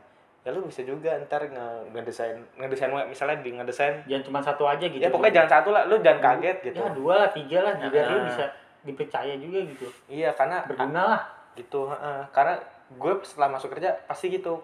[0.46, 4.62] ya lo bisa juga ntar nge ngedesain ngedesain web misalnya di ngedesain Jangan cuma satu
[4.64, 4.96] aja gitu.
[4.96, 8.06] ya pokoknya jangan satu lah lo jangan kaget gitu Ya dua lah, tiga lah, biar
[8.06, 8.24] lu Nah.
[8.24, 8.44] bisa
[8.80, 9.90] dipercaya juga gitu.
[10.06, 11.22] iya karena Berguna lah.
[11.52, 12.20] gitu heeh.
[12.30, 12.54] karena
[12.88, 14.62] gue setelah masuk kerja pasti gitu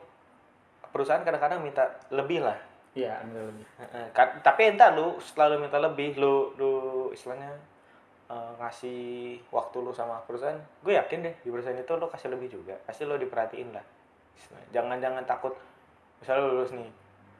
[0.88, 2.54] perusahaan kadang-kadang minta lebih lah
[2.92, 3.64] Iya, ambil lebih.
[3.80, 6.72] Heeh, kan- tapi entar lu setelah lu minta lebih lu lu
[7.10, 7.50] istilahnya
[8.28, 9.02] eh, ngasih
[9.48, 13.02] waktu lu sama perusahaan gue yakin deh di perusahaan itu lu kasih lebih juga pasti
[13.02, 13.82] lu diperhatiin lah
[14.68, 15.56] jangan-jangan takut
[16.22, 16.88] misalnya lu lulus nih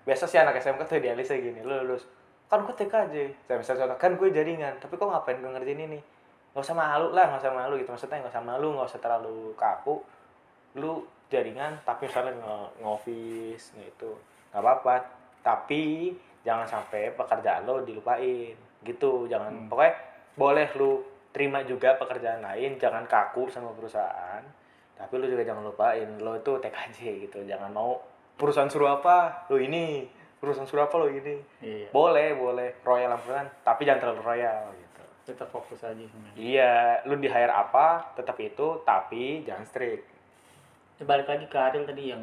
[0.03, 2.03] biasa sih anak SMK tuh idealisnya gini lu lulus
[2.47, 6.01] kan gue TKJ saya misalnya contoh kan gue jaringan tapi kok ngapain gue ngerjain ini
[6.53, 9.37] nggak usah malu lah nggak usah malu gitu maksudnya nggak usah malu nggak usah terlalu
[9.55, 9.95] kaku
[10.75, 10.93] lu
[11.27, 14.11] jaringan tapi misalnya nge- nge-office gitu
[14.53, 14.95] nggak apa-apa
[15.41, 19.69] tapi jangan sampai pekerjaan lo dilupain gitu jangan Hmm.
[19.71, 19.95] pokoknya
[20.35, 24.45] boleh lu terima juga pekerjaan lain jangan kaku sama perusahaan
[24.93, 27.97] tapi lu juga jangan lupain lo itu TKJ gitu jangan mau
[28.37, 30.07] perusahaan suruh apa lo ini.
[30.43, 31.39] Perusahaan suruh apa lo ini.
[31.63, 31.89] Iya.
[31.95, 32.69] boleh boleh.
[32.83, 35.03] Royal perusahaan tapi jangan terlalu royal gitu.
[35.33, 36.35] Tetap fokus aja sebenarnya.
[36.37, 36.73] iya
[37.07, 40.05] lu di hire apa tetap itu tapi jangan strict.
[40.99, 42.23] Ya, balik lagi ke Ariel tadi yang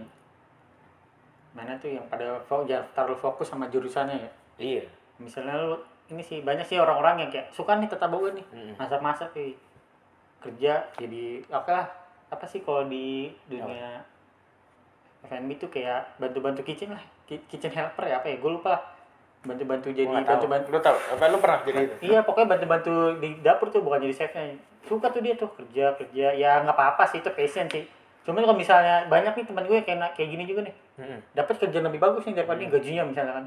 [1.55, 4.31] mana tuh yang pada jangan terlalu fokus sama jurusannya ya.
[4.59, 4.85] iya.
[5.17, 5.75] Misalnya lu
[6.09, 8.45] ini sih banyak sih orang-orang yang kayak suka nih tata boga nih.
[8.53, 8.75] Mm-mm.
[8.77, 9.53] masak-masak nih
[10.39, 11.87] kerja jadi oke lah
[12.31, 13.99] apa sih kalau di dunia
[15.21, 17.03] F&B tuh kayak bantu-bantu kitchen lah.
[17.23, 18.37] Ki- kitchen helper ya apa ya?
[18.37, 18.81] Gue lupa lah.
[19.39, 20.97] Bantu-bantu jadi bantu-bantu lu tahu?
[21.15, 21.95] Apa lu pernah jadi itu?
[22.05, 24.55] Iya pokoknya bantu-bantu di dapur tuh bukan jadi chefnya.
[24.83, 26.27] Suka tuh dia tuh kerja kerja.
[26.33, 27.83] Ya nggak apa-apa sih itu passion sih.
[28.23, 30.75] Cuman kalau misalnya banyak nih teman gue kayak kayak gini juga nih.
[30.99, 31.19] Mm-mm.
[31.31, 32.67] dapat kerjaan lebih bagus nih daripada Hmm.
[32.69, 33.45] gajinya misalnya kan.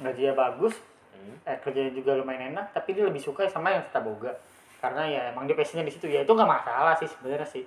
[0.00, 0.74] Gajinya bagus
[1.12, 1.36] Mm.
[1.44, 4.32] eh, kerjanya juga lumayan enak tapi dia lebih suka sama yang tetap boga.
[4.80, 6.08] Karena ya emang dia passionnya di situ.
[6.08, 7.64] Ya itu nggak masalah sih sebenarnya sih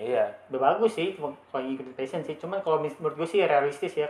[0.00, 0.24] iya.
[0.48, 2.34] Bagus sih kalau ngikutin passion sih.
[2.34, 4.08] Cuman kalau menurut gue sih realistis ya.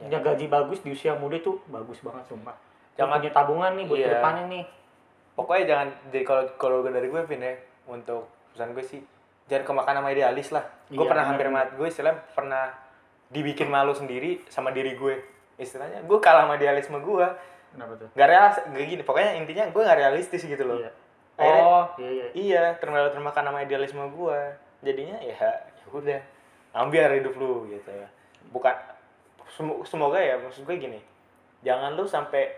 [0.00, 0.08] Ya.
[0.08, 2.56] punya gaji bagus di usia muda tuh bagus banget sumpah.
[2.96, 4.06] Jangan- punya tabungan nih buat Iya.
[4.06, 4.64] ke depannya nih.
[5.36, 7.52] Pokoknya jangan jadi kalau kalau dari gue Vin ya
[7.84, 9.00] untuk pesan gue sih
[9.44, 10.64] jangan kemakan sama idealis lah.
[10.88, 12.64] Gue Iya, pernah benar, hampir mati gue istilah pernah
[13.28, 15.14] dibikin malu sendiri sama diri gue
[15.54, 17.26] istilahnya gue kalah sama idealisme gue
[17.70, 18.08] kenapa tuh?
[18.16, 20.80] Nggak realis nggak gini pokoknya intinya gue nggak realistis gitu loh.
[20.80, 20.90] Iya.
[21.36, 22.26] Akhirnya- oh iya iya.
[22.32, 24.38] iya termakan sama idealisme gue
[24.80, 26.20] jadinya ya ya udah
[26.76, 27.90] ambil hidup lu gitu
[28.54, 28.74] bukan
[29.52, 31.00] semo- semoga ya maksud gue gini
[31.60, 32.48] jangan lu sampai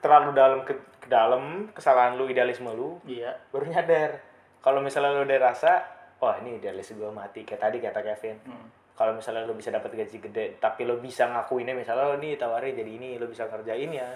[0.00, 3.36] terlalu dalam ke, ke dalam kesalahan lu idealisme lu iya.
[3.52, 4.24] baru nyadar.
[4.62, 5.84] Kalau misalnya lu udah rasa
[6.22, 8.38] wah ini idealis gue mati kayak tadi kata Kevin.
[8.46, 8.68] Hmm.
[8.92, 12.76] kalau misalnya lu bisa dapat gaji gede tapi lu bisa ngakuinnya misalnya lu nih tawarin
[12.76, 14.14] jadi ini lu bisa kerjain ya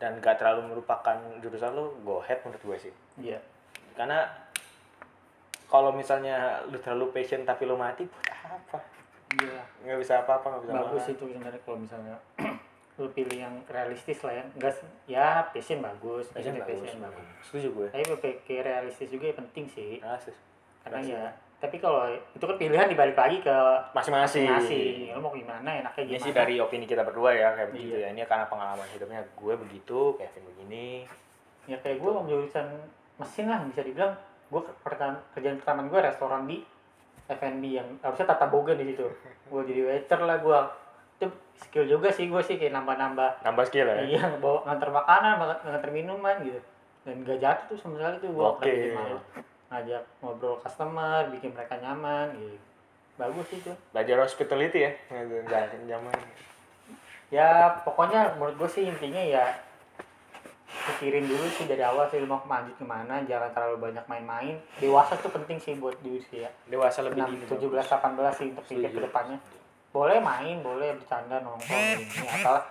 [0.00, 2.94] dan gak terlalu merupakan jurusan lu go ahead menurut gue sih.
[3.22, 3.38] Iya.
[3.94, 4.28] Karena
[5.66, 8.78] kalau misalnya lu terlalu passion tapi lu mati buat apa
[9.36, 11.12] iya nggak bisa apa-apa nggak bisa bagus makan.
[11.12, 12.16] itu sebenarnya kalau misalnya
[12.96, 14.74] lu pilih yang realistis lah ya enggak
[15.04, 16.80] ya passion bagus Passion bagus.
[16.80, 17.88] passion bagus Setuju gue.
[17.90, 20.36] tapi berpikir realistis juga ya penting sih Rasis.
[20.80, 21.12] karena Pasti.
[21.12, 21.24] ya
[21.56, 23.56] tapi kalau itu kan pilihan dibalik lagi ke
[23.90, 24.44] Masing-masing.
[24.46, 27.96] masing lu mau gimana enaknya Ini gimana sih dari opini kita berdua ya kayak begitu
[27.96, 28.00] Iya.
[28.02, 28.08] ya.
[28.12, 31.08] Ini karena pengalaman hidupnya gue begitu, Kevin begini.
[31.64, 32.64] ya kayak gue mau jurusan
[33.16, 34.12] mesin lah bisa dibilang
[34.46, 36.62] gue pertama kerjaan pertama gue restoran di
[37.26, 39.06] F&B yang harusnya tata boga di situ
[39.46, 40.58] gue jadi waiter lah gue
[41.16, 41.26] itu
[41.58, 43.96] skill juga sih gue sih kayak nambah-nambah Nambah skill ya.
[44.04, 45.32] iya bawa nganter makanan
[45.64, 46.60] nganter- minuman gitu
[47.02, 48.74] dan gak jatuh tuh sama sekali tuh gue Oke.
[49.66, 52.58] ngajak ngobrol customer bikin mereka nyaman gitu
[53.16, 54.92] bagus sih tuh Belajar hospitality ya.
[55.88, 56.14] Zaman.
[57.26, 57.48] ya
[57.82, 59.50] pokoknya menurut gue sih intinya ya
[60.86, 65.16] pikirin dulu sih dari awal sih mau lanjut ke mana jangan terlalu banyak main-main dewasa
[65.16, 67.44] tuh penting sih buat di usia Dewasa lebih enam dini.
[67.46, 69.38] tujuh belas delapan belas sih untuk pikir ke depannya
[69.88, 72.64] boleh main boleh bercanda nongkrong ini apalah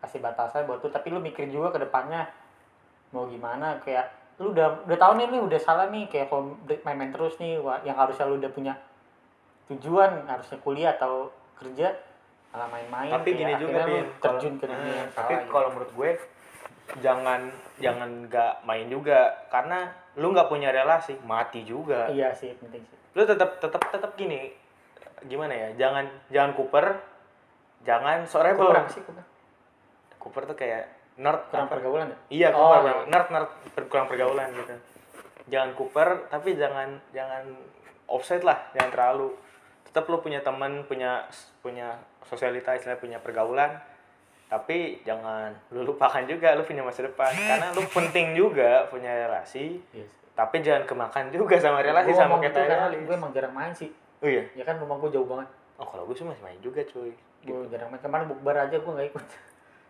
[0.00, 2.26] kasih batasan buat tuh tapi lu mikir juga ke depannya
[3.10, 7.10] mau gimana kayak lu udah udah tahu nih nih udah salah nih kayak kalau main-main
[7.10, 8.74] terus nih yang harusnya lu udah punya
[9.68, 11.94] tujuan harusnya kuliah atau kerja
[12.50, 14.06] malah main-main Tapi gini juga akhirnya lu Pin.
[14.18, 15.50] terjun Kalau- ke dunia yang Tapi salah gitu.
[15.50, 16.10] kalau menurut gue
[16.98, 22.08] jangan jangan nggak main juga karena lu nggak punya relasi mati juga.
[22.08, 24.52] iya sih penting sih Lu tetap tetap tetap gini
[25.22, 26.98] gimana ya jangan jangan kuper
[27.82, 28.66] jangan rebel.
[28.68, 29.26] kurang sih kurang,
[30.16, 31.72] Cooper tuh kayak nerd kurang apa?
[31.72, 32.94] pergaulan ya Iya, Oh, Cooper iya.
[33.06, 34.74] nerd nerd per- kurang pergaulan gitu.
[35.48, 37.42] Jangan Cooper tapi jangan jangan
[38.06, 39.28] offset lah, jangan terlalu.
[39.84, 41.26] Tetap lu punya teman, punya
[41.58, 43.76] punya sosialita, istilah punya pergaulan.
[44.52, 49.80] Tapi jangan lu lupakan juga lu punya masa depan karena lu penting juga punya relasi,
[49.90, 53.52] iya sih tapi jangan kemakan juga sama relasi Gua sama gitu karena gue emang jarang
[53.52, 54.40] main sih Oh iya.
[54.52, 55.44] ya kan rumah gue jauh banget
[55.76, 57.12] Oh, kalau gue sih masih main juga, cuy.
[57.42, 59.26] gue jarang main kemarin bukber aja gue nggak ikut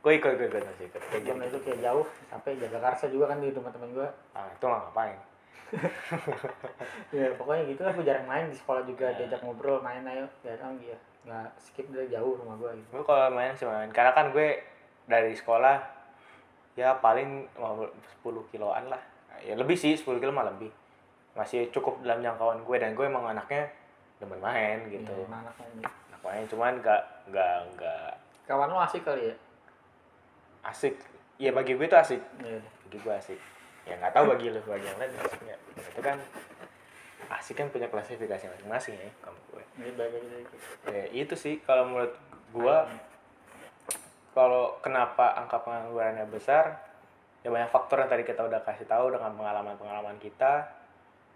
[0.03, 0.99] Gue ikut, ikut, ikut, masih ikut.
[1.05, 1.47] Kayak Jam gitu.
[1.47, 4.83] itu kayak jauh sampai jaga karsa juga kan di rumah temen gue Ah, itu nggak
[4.85, 5.19] ngapain.
[7.15, 9.17] ya pokoknya gitu lah gue jarang main di sekolah juga Ya.
[9.23, 12.89] diajak ngobrol main ayo datang dia nggak skip dari jauh rumah gue gitu.
[12.99, 13.91] Gue kalau main sih main.
[13.95, 14.59] Karena kan gue
[15.07, 15.79] dari sekolah
[16.75, 19.03] ya paling 10 kiloan lah.
[19.43, 20.71] Ya lebih sih 10 kilo mah lebih.
[21.39, 23.71] Masih cukup dalam jangkauan gue dan gue emang anaknya
[24.19, 25.11] demen main gitu.
[25.11, 25.91] Iya, emang anak main gitu.
[25.91, 27.03] anak main cuman gak
[27.35, 28.13] gak gak
[28.47, 29.37] kawan lo asik kali ya?
[30.67, 30.95] Asik.
[31.39, 32.23] Ya bagi gue itu asik.
[32.43, 32.63] Iya.
[32.87, 33.41] Bagi gue asik.
[33.83, 35.59] Ya nggak tahu bagi lu bagi yang lain nggak.
[35.75, 36.19] Itu kan
[37.39, 39.63] asik kan punya klasifikasi masing-masing ya kamu gue.
[39.81, 39.91] Ini
[40.45, 40.57] gitu.
[40.91, 42.15] Ya itu sih kalau menurut
[42.53, 42.89] gua
[44.33, 46.81] kalau kenapa angka penganggurannya besar
[47.45, 50.69] ya banyak faktor yang tadi kita udah kasih tahu dengan pengalaman-pengalaman kita.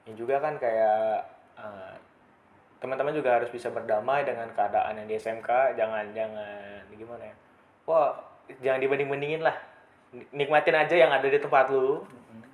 [0.06, 1.26] Yang juga kan kayak
[1.58, 1.94] eh,
[2.78, 7.36] teman-teman juga harus bisa berdamai dengan keadaan yang di SMK jangan jangan gimana ya?
[7.88, 8.16] Wah
[8.62, 9.56] jangan dibanding bandingin lah
[10.32, 12.04] nikmatin aja yang ada di tempat lu.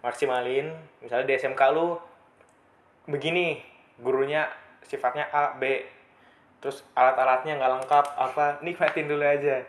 [0.03, 0.75] Maksimalin.
[0.99, 1.95] Misalnya di SMK lu
[3.07, 3.59] begini
[3.99, 4.47] gurunya
[4.87, 5.83] sifatnya A B.
[6.63, 9.63] Terus alat-alatnya nggak lengkap apa nikmatin dulu aja.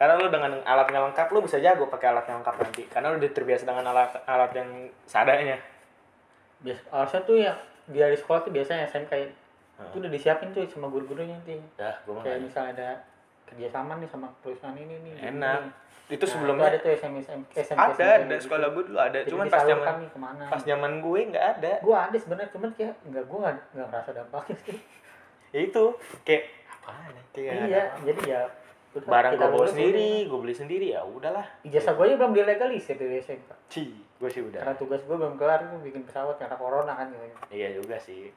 [0.00, 2.82] Karena lu dengan alat nggak lengkap lu bisa jago pakai alat yang lengkap nanti.
[2.88, 4.68] Karena lu udah terbiasa dengan alat alat yang
[5.04, 5.60] seadanya.
[6.64, 7.52] Biasa harusnya tuh ya
[7.84, 9.28] di hari sekolah tuh biasanya SMK ya
[9.80, 9.88] Hmm.
[9.88, 11.56] itu udah disiapin tuh sama guru-gurunya nanti.
[11.80, 12.90] Ya mah kayak misalnya ada
[13.50, 15.60] kerjasama nih sama perusahaan ini nih Enak.
[16.08, 18.34] itu Nah, sebelumnya ada tuh SMP SMP ada ada.
[18.36, 19.18] sekolah gue dulu ada.
[19.20, 21.72] Jadi cuman pas zaman nih ke mana pas zaman gue nggak ada.
[21.80, 24.78] Gue ada sebenarnya cuman kayak nggak gue nggak nggak ngerasa dampaknya sih.
[25.50, 25.84] Ya itu
[26.22, 27.22] kayak apaan ya?
[27.32, 28.40] Iya ada- jadi ya
[28.90, 31.46] udah, barang gue bawa sendiri gue beli sendiri ya udahlah.
[31.62, 34.60] Ijazah gue aja belum dilegalisir dari SMK Ci, gue sih udah.
[34.60, 37.22] Karena tugas gue belum kelar gue bikin pesawat karena corona kan gitu.
[37.48, 38.34] Iya juga sih.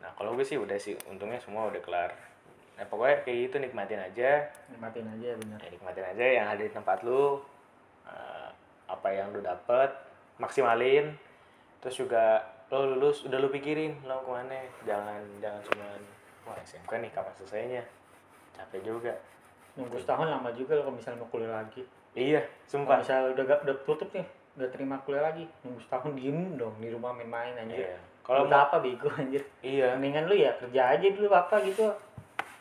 [0.00, 2.16] Nah kalau gue sih udah sih, untungnya semua udah kelar.
[2.74, 4.30] Nah pokoknya kayak gitu nikmatin aja,
[4.70, 5.58] nikmatin aja bener.
[5.62, 7.38] Ya, nikmatin aja yang ada di tempat lu,
[8.04, 8.48] Eh,
[8.84, 9.88] apa yang lu dapet,
[10.36, 11.16] maksimalin.
[11.80, 16.00] Terus juga lo lulus, udah lu pikirin lo ke mana, jangan jangan cuman
[16.44, 17.82] wah SMK nih kapan selesainya,
[18.56, 19.14] capek juga.
[19.74, 21.82] nunggu setahun lama juga lo kalau misalnya mau kuliah lagi.
[22.14, 22.96] Iya, kalau sumpah.
[23.02, 27.10] misalnya udah udah tutup nih udah terima kuliah lagi nunggu setahun diem dong di rumah
[27.10, 27.82] main-main anjir.
[27.82, 27.98] Iya.
[28.22, 29.42] Kalau kalau mau, apa bego anjir?
[29.66, 31.90] Iya, mendingan lu ya kerja aja dulu apa gitu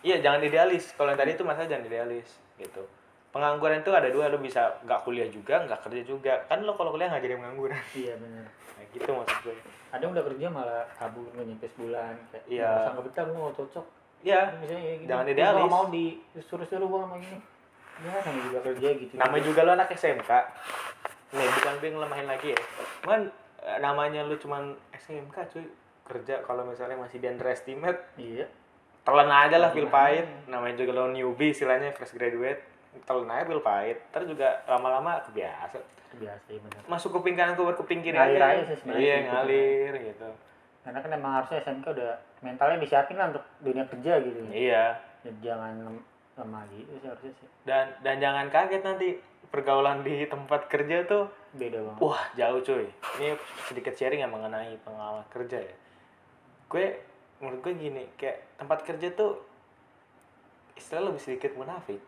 [0.04, 0.92] Iya jangan idealis.
[0.92, 2.84] Kalau yang tadi itu masalah jangan idealis gitu.
[3.30, 6.34] Pengangguran itu ada dua, lo bisa nggak kuliah juga, nggak kerja juga.
[6.46, 7.82] Kan lo kalau kuliah nggak jadi pengangguran.
[7.94, 9.56] iya bener Nah, gitu maksud gue.
[9.90, 12.72] ada yang udah kerja malah kabur nggak nyampe sebulan kayak Iya.
[12.92, 13.86] nggak betah gue mau cocok
[14.22, 17.38] Iya, misalnya ya gini Jangan "Gua idealis." nggak mau disuruh-suruh gue sama ini
[17.96, 20.32] ya namanya juga kerja gitu namanya juga lo anak SMK.
[21.32, 22.60] Nih bukan gue ngelemahin lagi ya.
[23.00, 23.22] Cuman
[23.62, 25.66] eh, namanya lo cuman SMK cuy.
[26.04, 28.50] Kerja kalau misalnya masih di underestimate, iya
[29.04, 29.92] telan aja lah Gimana?
[29.92, 30.26] pahit.
[30.46, 32.62] Namanya juga lo newbie istilahnya fresh graduate.
[33.04, 35.82] telan aja pil pahit terus juga lama-lama kebiasa.
[36.14, 38.54] Biasa ya benar masuk kuping kanan keluar kuping kiri Ngalir aja.
[38.54, 40.30] aja sih sebenarnya iya sih, itu ngalir gitu.
[40.84, 44.86] Karena kan emang harusnya SMK udah mentalnya disiapin lah untuk dunia kerja gitu iya.
[45.26, 47.48] Dan jangan lem- lemah gitu sih harusnya sih.
[47.66, 49.08] Dan dan jangan kaget nanti
[49.50, 51.98] pergaulan di tempat kerja tuh beda banget.
[52.00, 52.86] Wah jauh cuy.
[53.18, 53.28] Ini
[53.64, 55.76] sedikit sharing yang mengenai pengalaman kerja ya.
[56.68, 56.94] Gue
[57.44, 59.44] menurut gue gini kayak tempat kerja tuh
[60.80, 62.00] istilah lebih sedikit munafik.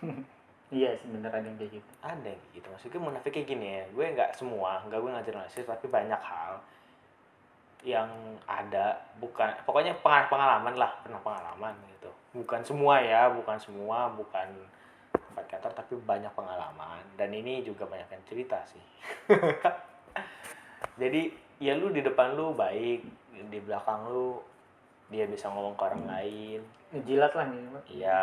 [0.70, 1.92] Iya sih bener ada yang kayak gitu.
[1.98, 2.66] Ada yang kayak gitu.
[2.70, 6.62] Maksudnya munafik kayak gini ya gue nggak semua nggak gue ngajarin analisis tapi banyak hal
[7.82, 8.06] yang
[8.46, 12.10] ada bukan pokoknya pengal- pengalaman lah pernah pengalaman gitu.
[12.38, 14.46] Bukan semua ya bukan semua bukan
[15.10, 17.02] tempat kantor tapi banyak pengalaman.
[17.18, 18.84] Dan ini juga banyak yang cerita sih.
[21.02, 23.02] Jadi ya lu di depan lu baik
[23.50, 24.38] di belakang lu
[25.10, 26.60] dia bisa ngomong ke orang lain.
[26.94, 28.22] Ngejilat lah nih iya.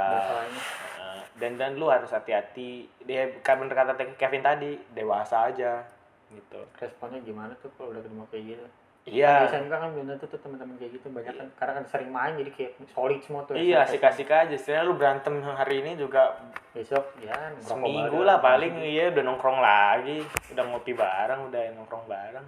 [0.99, 2.87] Uh, dan dan lu harus hati-hati.
[3.03, 5.83] Dia kan bener kata Kevin tadi dewasa aja
[6.31, 6.59] gitu.
[6.79, 8.67] Responnya gimana tuh kalau udah ketemu kayak gitu?
[9.07, 9.47] Iya.
[9.47, 12.51] SMK kan belum tentu tuh teman-teman kayak gitu banyak kan karena kan sering main jadi
[12.51, 13.87] kayak solid semua tuh iya SMK.
[13.95, 14.51] asik-asik aja.
[14.51, 16.35] Istilahnya lu berantem hari ini juga
[16.75, 18.83] besok ya seminggu lah paling.
[18.83, 20.19] Iya udah nongkrong lagi.
[20.51, 22.47] Udah ngopi bareng udah nongkrong bareng.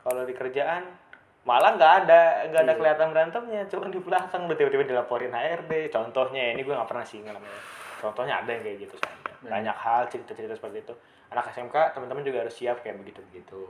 [0.00, 0.84] Kalau di kerjaan
[1.44, 2.78] malah nggak ada nggak ada Iya.
[2.80, 7.20] kelihatan berantemnya cuma di belakang udah tiba-tiba dilaporin HRD contohnya ini gue nggak pernah sih
[7.20, 7.52] ngalamin
[8.00, 10.94] contohnya ada yang kayak gitu soalnya banyak hal cerita-cerita seperti itu.
[11.28, 13.60] Anak SMK teman-teman juga harus siap kayak begitu begitu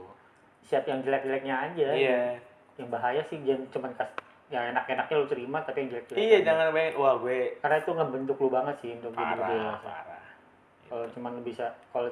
[0.63, 1.87] siap yang jelek-jeleknya aja.
[1.91, 2.21] Iya.
[2.79, 4.11] Yang bahaya sih jangan cuman kas
[4.53, 6.45] yang enak-enaknya lu terima tapi yang jelek-jelek iya aja.
[6.53, 10.23] jangan pengen wah gue karena itu ngebentuk lu banget sih untuk jadi parah dewasa parah.
[10.85, 12.09] Kalau cuman lu bisa kalau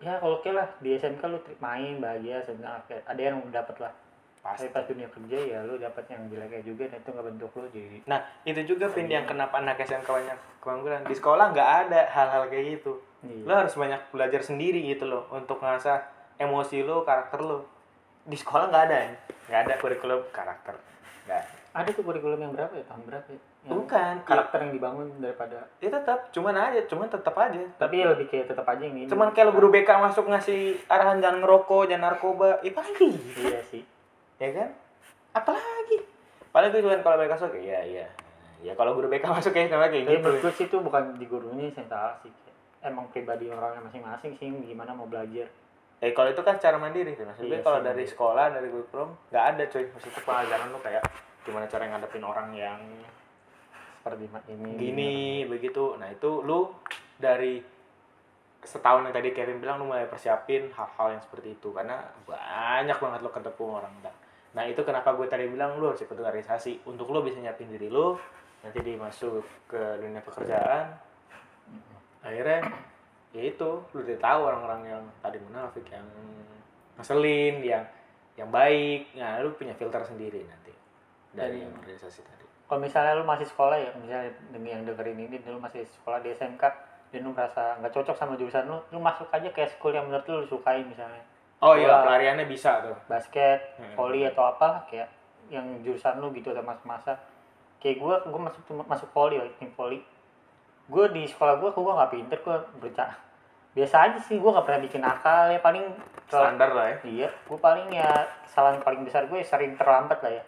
[0.00, 3.92] ya kalau oke lah di SMK lu main bahagia senang ada yang dapat lah
[4.46, 4.70] pasti.
[4.70, 7.98] Tapi pas dunia kerja ya lu dapat yang jeleknya juga dan itu ngebentuk lu jadi
[8.06, 12.42] nah itu juga pin yang kenapa anak SMK banyak kebangguran di sekolah nggak ada hal-hal
[12.46, 13.02] kayak gitu.
[13.26, 13.42] Iya.
[13.42, 15.98] lo harus banyak belajar sendiri gitu loh untuk ngasah
[16.38, 17.66] emosi lo karakter lo
[18.22, 19.10] di sekolah nggak ada ya
[19.50, 20.74] nggak ada kurikulum karakter
[21.26, 21.40] nggak
[21.74, 21.90] ada.
[21.90, 22.84] tuh kurikulum yang berapa ya?
[22.88, 23.40] Tahun berapa ya?
[23.66, 24.14] Yang bukan.
[24.22, 27.58] karakter yang dibangun daripada ya tetap cuman aja cuman tetap aja.
[27.76, 29.10] Tapi ya lebih kayak tetap aja yang ini.
[29.10, 33.60] Cuman kayak guru BK masuk ngasih arahan jangan ngerokok jangan narkoba ya paling gitu iya
[33.66, 33.82] sih
[34.36, 34.68] ya kan?
[35.32, 35.98] Apalagi?
[36.50, 38.06] Paling gue cuman kalau BK masuk ya iya iya.
[38.64, 40.20] Ya kalau guru BK masuk kayak sama kayak gitu.
[40.20, 42.32] menurut gue sih itu bukan di gurunya yang salah sih
[42.80, 45.48] emang pribadi orangnya masing-masing sih gimana mau belajar.
[46.00, 47.86] Eh kalau itu kan secara mandiri tuh maksudnya Iya kalau sih.
[47.88, 51.02] dari sekolah dari kurikulum nggak ada cuy maksudnya pengajaran lu kayak
[51.42, 52.80] gimana cara ngadepin orang yang
[54.00, 55.14] seperti ini gini
[55.48, 55.96] begitu.
[55.98, 56.70] Nah itu lu
[57.16, 57.58] dari
[58.62, 61.68] setahun yang tadi Kevin bilang lu mulai persiapin hal-hal yang seperti itu.
[61.74, 64.14] Karena banyak banget lo ketemu orang dan
[64.56, 66.88] nah itu kenapa gue tadi bilang lu harus ikut organisasi.
[66.88, 68.16] Untuk lu bisa nyiapin diri lu
[68.64, 70.96] nanti dimasuk ke dunia pekerjaan
[72.24, 72.66] akhirnya
[73.30, 76.08] ya itu lu udah tahu orang-orang yang tadi munafik yang
[76.96, 77.84] ngeselin yang
[78.40, 79.12] yang baik.
[79.14, 80.72] Nah lu punya filter sendiri nanti
[81.36, 82.44] dari yang organisasi tadi.
[82.66, 86.32] kalau misalnya lu masih sekolah ya misalnya demi yang dengerin ini dulu masih sekolah di
[86.34, 86.64] SMK
[87.12, 90.26] dan lu merasa nggak cocok sama jurusan lu lu masuk aja ke school yang menurut
[90.26, 91.22] lu, lu sukain misalnya
[91.58, 92.96] oh iya pelariannya bisa tuh.
[93.06, 93.94] Basket Hmm.
[93.94, 95.08] volley atau apa kayak
[95.48, 97.16] yang jurusan lu gitu atau masa-masa.
[97.78, 100.00] Kayak gue gue masuk masuk volley tim volley
[100.86, 103.18] gue di sekolah gue gue nggak pinter gue bercanda
[103.74, 105.84] biasa aja sih gue nggak pernah bikin nakal ya paling
[106.24, 106.96] standar lah ya.
[107.04, 108.08] Iya gue paling ya
[108.42, 110.44] kesalahan paling besar gue sering terlambat lah ya.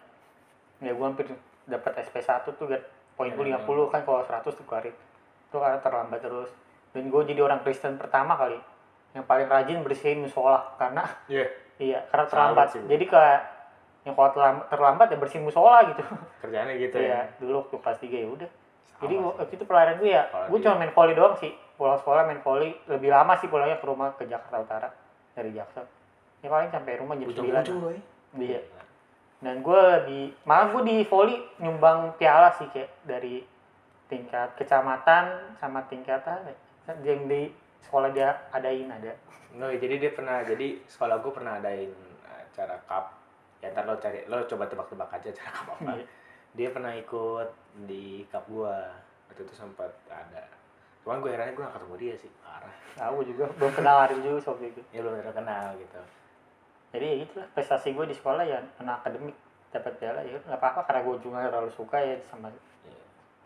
[0.81, 1.29] Ya gue hampir
[1.63, 2.81] dapat SP1 tuh kan
[3.13, 3.61] poin gue Hmm.
[3.61, 4.95] 50 kan kalau 100 tuh keluarin
[5.45, 6.49] itu karena terlambat terus.
[6.89, 8.57] Dan gue jadi orang Kristen pertama kali
[9.17, 11.47] yang paling rajin bersihin musola karena iya.
[11.79, 12.75] Iya karena terlambat.
[12.75, 12.83] sih.
[12.85, 13.41] jadi kayak
[14.03, 16.03] yang kalau terlambat, terlambat ya bersihin musola gitu.
[16.43, 17.39] Kerjaannya gitu iya ya?
[17.39, 18.49] dulu waktu kelas 3 ya udah.
[18.49, 19.23] Sama jadi sih.
[19.23, 21.51] waktu itu pelarian gue ya Kalau gue cuma main volley doang sih.
[21.79, 24.89] Pulang sekolah main volley lebih lama sih pulangnya ke rumah ke Jakarta Utara
[25.31, 25.87] dari Jaksel
[26.39, 28.61] ya paling sampai rumah jam 9 ujung-ujung loh ya Iya.
[29.39, 33.41] Dan gue di malah gue di volley nyumbang piala sih kayak dari
[34.11, 36.53] tingkat kecamatan sama tingkat apa
[36.85, 37.49] ya, yang di
[37.81, 39.13] sekolah dia adain ada.
[39.51, 41.89] no jadi dia pernah jadi sekolah gue pernah adain
[42.23, 43.17] acara cup
[43.59, 46.05] ya ntar lo cari lo coba tebak-tebak aja acara cup apa Iya.
[46.53, 47.49] dia pernah ikut
[47.85, 48.93] di cup gua
[49.25, 50.45] waktu itu sempat ada
[51.01, 54.37] cuman gue herannya gue gak ketemu dia sih parah Tahu juga belum kenal Arif juga
[54.45, 54.81] waktu itu.
[54.91, 55.99] ya belum terkenal gitu
[56.89, 59.33] Jadi ya gitu lah prestasi gue di sekolah ya kena akademik
[59.69, 62.49] dapat piala ya nggak apa-apa karena gue juga terlalu suka ya sama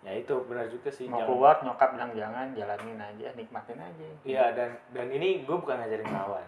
[0.04, 4.08] ya itu benar juga sih mau jangan- keluar nyokap bilang jangan jalanin aja nikmatin aja.
[4.22, 6.48] Iya dan dan ini gue bukan ngajarin lawan.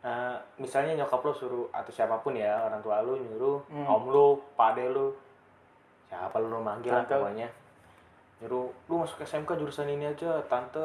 [0.00, 3.86] Eh, misalnya nyokap lo suruh atau siapa pun ya orang tua lu nyuruh Hmm.
[3.88, 5.14] om lu, pade lu,
[6.04, 7.48] siapa lu manggil lah pokoknya
[8.36, 10.82] nyuruh lu masuk SMK jurusan ini aja tante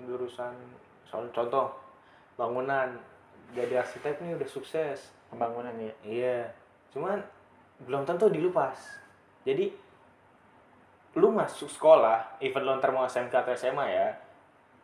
[0.00, 0.54] jurusan
[1.02, 1.72] soal contoh
[2.36, 2.94] bangunan
[3.50, 6.38] jadi arsitek nih udah sukses pembangunan ya iya
[6.88, 7.18] cuman
[7.80, 8.78] belum tentu di lu pas
[9.42, 9.74] jadi
[11.18, 14.08] lu masuk sekolah even lu ntar mau SMK atau SMA ya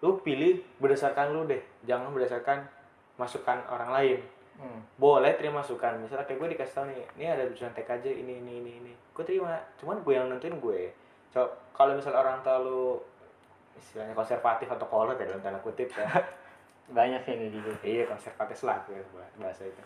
[0.05, 1.63] lu pilih berdasarkan lu deh.
[1.89, 2.67] Jangan berdasarkan
[3.17, 4.21] masukan orang lain.
[4.57, 4.81] Hmm.
[4.97, 6.01] boleh terima masukan.
[6.01, 8.93] Misalnya kayak gue dikasih tau nih ini ada jurusan TKJ ini ini ini ini.
[9.13, 9.53] Gue terima.
[9.77, 10.97] Cuman gue yang nentuin gue.
[11.29, 11.45] So
[11.77, 12.97] kalau misalnya orang tua lu
[13.77, 16.09] istilahnya konservatif atau kolot ya dalam tanda kutip ya.
[16.97, 17.69] Banyak sih ini gitu.
[17.85, 18.97] Iya konservatif lah gue
[19.37, 19.83] bahasa itu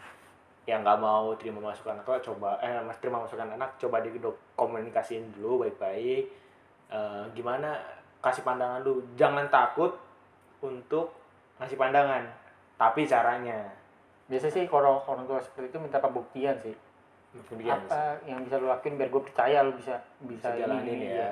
[0.70, 4.14] yang nggak mau terima masukan atau coba eh mas terima masukan anak coba di
[4.54, 6.30] komunikasiin dulu baik-baik.
[6.90, 7.74] Eh, gimana
[8.22, 9.98] kasih pandangan lu jangan takut
[10.62, 11.10] untuk
[11.58, 12.22] ngasih pandangan
[12.78, 13.66] tapi caranya.
[14.30, 16.74] Biasa sih kalau orang tua seperti itu minta pembuktian sih.
[17.50, 21.18] Kemudian apa yang bisa lu lakuin biar gue percaya lu bisa bisa, bisa jalanin ini,
[21.18, 21.30] ya.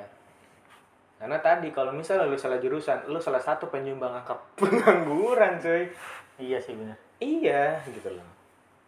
[1.19, 5.91] Karena tadi kalau misalnya lu salah jurusan, lu salah satu penyumbang angka pengangguran, cuy.
[6.39, 8.23] iya sih benar Iya, gitu loh.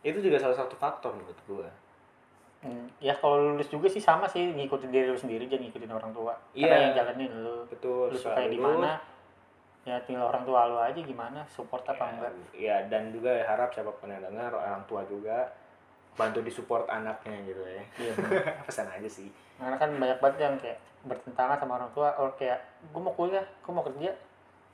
[0.02, 1.70] Itu juga salah satu faktor menurut gua.
[2.62, 5.92] Hmm, ya kalau lu lulus juga sih sama sih ngikutin diri lu sendiri jangan ngikutin
[5.98, 6.70] orang tua Iya.
[6.70, 8.14] karena yang jalanin lu Betul.
[8.14, 9.02] lu suka di mana
[9.82, 13.50] ya tinggal orang tua lu aja gimana support apa ya, enggak ya, dan juga ya
[13.50, 15.50] harap siapa pun yang dengar orang tua juga
[16.14, 17.82] bantu disupport anaknya gitu ya.
[17.98, 18.14] iya.
[18.70, 19.34] Pesan aja sih.
[19.58, 22.62] karena kan banyak banget yang kayak bertentangan sama orang tua or kayak
[22.94, 24.14] gue mau kuliah gue mau kerja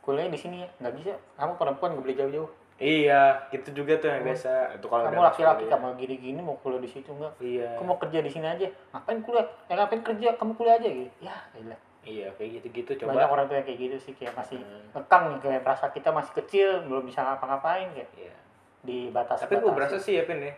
[0.03, 4.05] kuliahnya di sini ya nggak bisa kamu perempuan gak boleh jauh-jauh Iya, gitu juga tuh
[4.07, 4.53] yang Kamu- biasa.
[4.77, 7.33] Itu kalau kamu laki-laki kamu gini-gini mau kuliah di situ enggak.
[7.39, 7.73] Iya.
[7.73, 8.69] aku mau kerja di sini aja.
[8.93, 9.45] Ngapain kuliah?
[9.65, 10.27] Ya ngapain kerja?
[10.35, 11.09] Kamu kuliah aja gitu.
[11.19, 11.77] Ya gila.
[12.03, 13.33] Iya, kayak gitu-gitu banyak coba.
[13.33, 16.31] orang tua yang kayak gitu sih kayak masih Hmm, ngekang nih kayak merasa kita masih
[16.35, 18.35] kecil belum bisa ngapa-ngapain kayak Iya.
[18.79, 20.53] di batas tapi gue berasa sih ya Pin ya.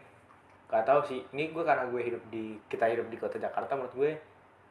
[0.67, 1.25] Gak tahu sih.
[1.25, 4.11] Ini gue karena gue hidup di kita hidup di kota Jakarta menurut gue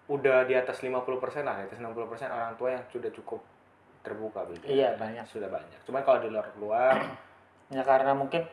[0.08, 1.02] udah di atas 50%
[1.42, 1.56] lah.
[1.56, 1.96] Di atas 60%
[2.28, 3.40] orang tua yang sudah cukup
[3.98, 4.70] terbuka gitu.
[4.70, 5.24] Iya, banyak.
[5.24, 5.80] sudah banyak.
[5.82, 6.94] Cuman kalau di luar luar
[7.68, 8.44] ya karena mungkin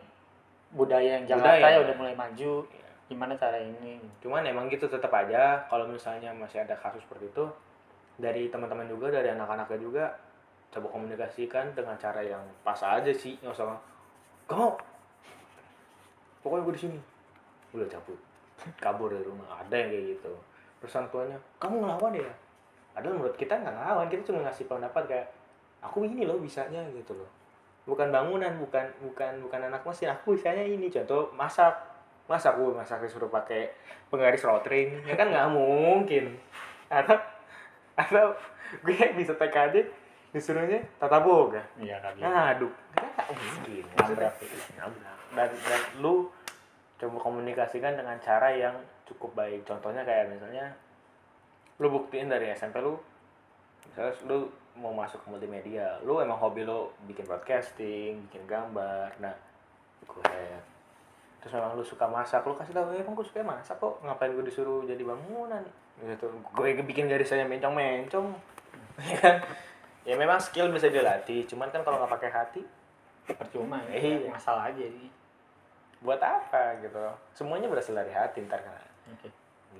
[0.76, 1.40] budaya yang Budaya.
[1.40, 2.54] Jakarta ya udah mulai maju.
[2.68, 2.84] Ya.
[3.06, 4.02] gimana cara ini?
[4.18, 7.46] Cuman emang gitu tetap aja kalau misalnya masih ada kasus seperti itu
[8.18, 10.06] dari teman-teman juga dari anak-anaknya juga
[10.74, 13.78] coba komunikasikan dengan cara yang pas aja sih nggak usah
[14.50, 14.74] kamu
[16.42, 17.00] pokoknya gue di sini.
[17.78, 18.18] Udah cabut.
[18.82, 19.46] Kabur dari rumah.
[19.62, 20.34] Ada yang kayak gitu.
[20.82, 22.34] Terus orang tuanya kamu ngelawan ya?
[22.98, 24.06] Padahal menurut kita nggak ngelawan.
[24.10, 25.28] Kita cuma ngasih pendapat kayak
[25.86, 27.45] aku ini loh bisanya gitu loh
[27.86, 30.12] bukan bangunan bukan bukan bukan anak mesin.
[30.12, 31.74] Aku bisanya ini contoh masak.
[32.26, 33.70] Masak gue masak disuruh pakai
[34.10, 35.06] penggaris rotring.
[35.06, 36.36] Ya kan nggak mungkin.
[36.90, 37.18] Atau
[37.94, 38.34] atau
[38.82, 39.86] gue bisa TKD
[40.36, 41.64] disuruhnya tata boga.
[41.80, 43.84] Iya kan Aduh, kan nggak mungkin.
[43.96, 44.34] Nabrak.
[45.32, 46.28] Dan, dan lu
[46.96, 48.76] coba komunikasikan dengan cara yang
[49.08, 49.64] cukup baik.
[49.64, 50.76] Contohnya kayak misalnya,
[51.80, 53.00] lu buktiin dari SMP lu,
[53.96, 59.32] misalnya lu mau masuk ke multimedia, lu emang hobi lu bikin broadcasting, bikin gambar, nah,
[60.04, 60.36] gue
[61.40, 64.44] terus memang lu suka masak, lu kasih tahu, emang gue suka masak kok, ngapain gue
[64.44, 65.64] disuruh jadi bangunan,
[66.04, 66.28] gitu.
[66.52, 68.36] Gue bikin garisnya mencong-mencong,
[69.08, 69.36] ya kan?
[70.04, 72.62] Ya memang skill bisa dilatih, cuman kan kalau nggak pakai hati,
[73.34, 74.28] percuma ya Iya.
[74.30, 75.08] masalah aja ini.
[76.04, 77.00] Buat apa gitu.
[77.34, 78.78] Semuanya berasal dari hati ntar kan
[79.10, 79.30] oke.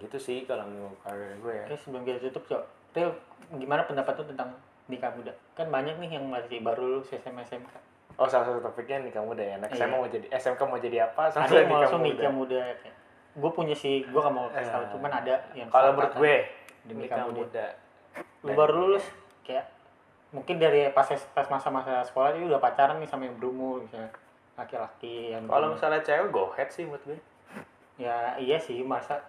[0.02, 0.66] Gitu sih kalau
[1.06, 1.66] kalau dari gue ya.
[1.70, 2.64] Oke sebelum kita tutup cok
[2.96, 3.12] Ril
[3.60, 4.50] gimana pendapat lu tentang
[4.88, 5.34] nikah muda?
[5.54, 9.44] Kan banyak nih yang masih baru lulus SMA SMK oh salah satu topiknya nikah muda
[9.44, 9.60] ya.
[9.60, 9.88] Anak Iya.
[9.92, 11.28] Mau jadi SMK mau jadi apa?
[11.28, 12.60] Sama ada yang langsung nikah muda.
[13.36, 16.36] gue punya sih gue gak mau kasih tahu Eh, cuman ada yang kalau menurut gue
[16.88, 17.40] di nikah nikah muda.
[17.44, 17.66] muda.
[18.48, 19.04] Lu baru lulus
[19.44, 19.68] kayak
[20.32, 24.08] mungkin dari pas pas masa-masa sekolah dia udah pacaran nih sama yang berumur misalnya
[24.56, 27.20] laki-laki yang kalau misalnya cewek go ahead sih menurut gue.
[28.00, 29.20] Ya iya sih masa.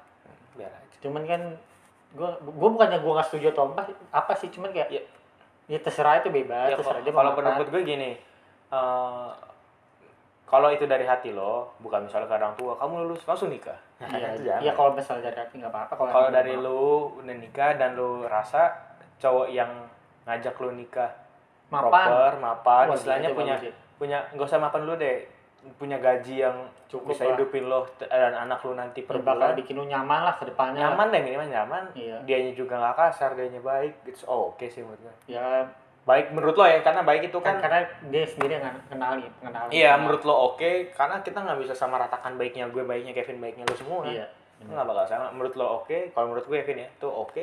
[0.54, 0.96] Biar aja.
[1.02, 1.58] Cuman kan
[2.16, 5.02] gue gue bukannya gue nggak setuju atau apa apa sih cuman kayak Ya.
[5.68, 8.10] ya terserah itu bebas ya, terserah dia kalau pendapat gue gini
[8.72, 9.28] eh,
[10.46, 13.74] kalau itu dari hati lo bukan misalnya ke orang tua kamu lulus langsung nikah.
[13.98, 17.98] Iya, iya kalau misalnya dari hati nggak apa-apa kalau kalau dari lu udah nikah dan
[17.98, 18.70] lu rasa
[19.18, 19.68] cowok yang
[20.22, 21.10] ngajak lu nikah
[21.66, 21.90] mapan.
[21.90, 23.54] proper, mapan, Wah, istilahnya itu punya
[23.98, 25.26] punya nggak usah mapan dulu deh,
[25.74, 26.56] punya gaji yang
[26.86, 27.34] Cukup bisa lah.
[27.34, 29.58] hidupin lo t- dan anak lu nanti per Ya, bakal bulan.
[29.58, 31.84] bikin lu nyaman lah ke depannya Nyaman deh minimal nyaman.
[31.92, 32.16] Iya.
[32.22, 35.14] Dianya juga nggak kasar, dianya baik, it's oke sih menurut gue.
[35.30, 35.66] ya
[36.02, 37.66] Baik menurut lo ya, karena baik itu kan kan.
[37.66, 41.98] karena dia sendiri yang kenal kenal Iya menurut lo oke, karena kita nggak bisa sama
[41.98, 44.06] ratakan baiknya gue, baiknya Kevin, baiknya lo semua.
[44.06, 44.22] iya
[44.56, 45.26] Itu nggak bakal sama.
[45.28, 47.42] Menurut lo oke, kalau menurut gue Kevin ya, tuh oke,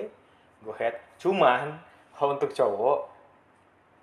[0.62, 0.96] go ahead.
[1.18, 1.76] Cuman
[2.14, 3.00] kalau untuk cowok,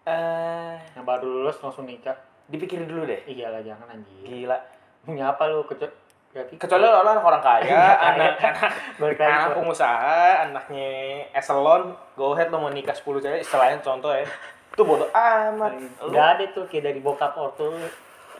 [0.05, 2.17] eh yang baru lulus langsung nikah
[2.51, 3.21] dipikirin dulu deh.
[3.25, 4.59] iya lah jangan anjir Gila.
[5.01, 5.63] punya apa lu?
[5.65, 5.87] Kerja
[6.31, 10.91] berarti kecuali lo anak orang kaya Iya, anak anak anak pengusaha anaknya
[11.33, 11.91] eselon.
[12.15, 14.27] Go ahead lo mau nikah 10 cewek istilahnya contoh ya.
[14.71, 15.73] Itu bodo amat.
[16.01, 17.71] Nggak ada tuh kayak dari bokap ortu.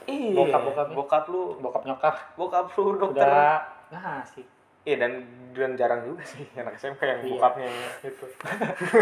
[0.01, 0.33] Iya.
[0.33, 0.95] Bokap-bokapnya.
[0.95, 1.41] bokap lu.
[1.57, 2.15] Bokap nyokap.
[2.33, 3.27] Bokap lu dokter.
[3.27, 3.59] Udah
[3.89, 4.43] nah sih.
[4.81, 5.11] Iya dan
[5.51, 7.31] dan jarang juga sih anak SMK yang Iya.
[7.33, 7.67] bokapnya
[8.09, 8.25] itu.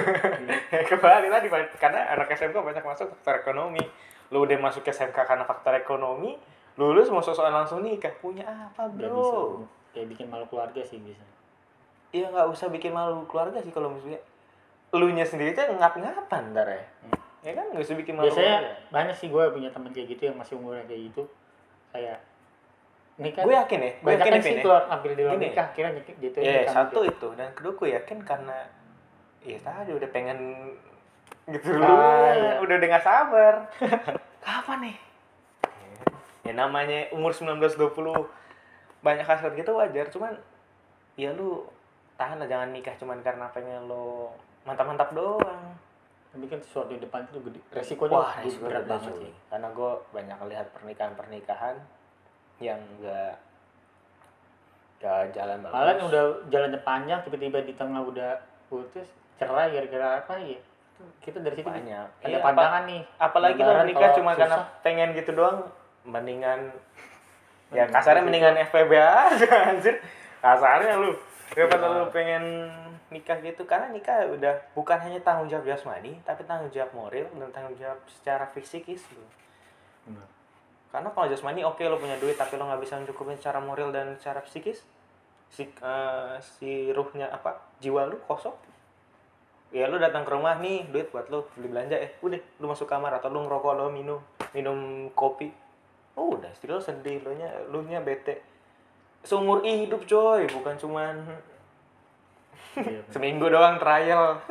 [0.90, 1.78] Kembali Pak.
[1.78, 3.84] karena anak SMK banyak masuk faktor ekonomi
[4.30, 6.38] lu udah masuk ke SMK karena faktor ekonomi
[6.76, 10.98] lulus mau sosokan langsung nikah punya apa udah bisa bro kayak bikin malu keluarga sih
[10.98, 11.22] bisa
[12.10, 14.18] Iya nggak usah bikin malu keluarga sih kalau misalnya
[14.92, 16.82] lu nya sendiri tuh ngap-ngapan ntar ya.
[17.04, 17.14] Hmm.
[17.40, 18.74] Ya kan nggak usah bikin malu biasanya keluarga.
[18.90, 21.24] banyak sih gue punya temen kayak gitu yang masih umurnya kayak gitu
[21.90, 22.18] kayak
[23.20, 24.62] ini kan Gue yakin ya, gue yakin kan ya, sih ya.
[24.64, 25.46] keluar ambil di luar Gini.
[25.46, 27.12] nikah kira nikah gitu Ya, nikah satu gitu.
[27.12, 28.58] itu dan kedua gue yakin karena
[29.40, 30.40] ya tadi udah pengen
[31.48, 32.52] gitu dulu, Ah, iya.
[32.60, 33.54] udah udah nggak sabar.
[34.46, 34.96] Kapan nih?
[36.42, 37.96] Ya namanya umur 19 20
[39.00, 40.36] banyak hasrat gitu wajar, cuman
[41.14, 41.64] ya lu
[42.16, 45.72] tahan lah jangan nikah cuman karena pengen lo mantap-mantap doang.
[46.30, 49.68] tapi kan sesuatu di depan itu gede resikonya Wah, gede, resiko berat banget sih Karena
[49.68, 51.76] gue banyak lihat pernikahan-pernikahan
[52.60, 53.34] yang enggak
[55.00, 55.74] gak jalan bagus.
[55.74, 58.38] malah yang udah jalannya panjang tiba-tiba di tengah udah
[58.68, 60.60] putus cerai gara-gara apa ya
[61.20, 62.08] kita dari situ banyak.
[62.20, 64.40] ada Iya, pandangan nih apa- apalagi lo nikah cuma susah.
[64.40, 65.58] karena pengen gitu doang,
[66.04, 66.60] mendingan
[67.70, 68.28] ya kasarnya gitu.
[68.28, 69.96] mendingan FPB aja anjir.
[70.40, 71.12] Kasarnya lu
[71.50, 71.96] daripada Iya.
[71.96, 72.44] lu pengen
[73.10, 77.50] nikah gitu karena nikah udah bukan hanya tanggung jawab jasmani tapi tanggung jawab moral dan
[77.50, 79.26] tanggung jawab secara fisikis lu.
[80.06, 80.28] Benar.
[80.90, 84.14] Karena kalau jasmani oke lo punya duit tapi lo nggak bisa mencukupin secara moral dan
[84.16, 84.82] secara psikis,
[85.48, 88.54] si eh, si ruhnya apa jiwa lu kosong.
[89.70, 92.90] Ya lu datang ke rumah nih duit buat lo beli belanja eh udah lu masuk
[92.90, 94.18] kamar atau lu ngerokok lo minum
[94.54, 95.54] minum kopi.
[96.18, 98.42] Oh, udah istri lo sedih lo nya lu nya bete.
[99.22, 101.16] Seumur hidup coy bukan cuman
[102.80, 104.42] Iya, seminggu doang trial.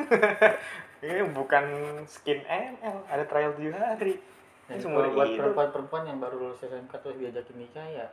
[0.99, 1.65] Ini bukan
[2.11, 4.19] skin ML, ada trial 7 hari.
[4.67, 8.07] Ini seumur kalau buat perempuan-perempuan yang baru lulus SMK terus diajakin nikah ya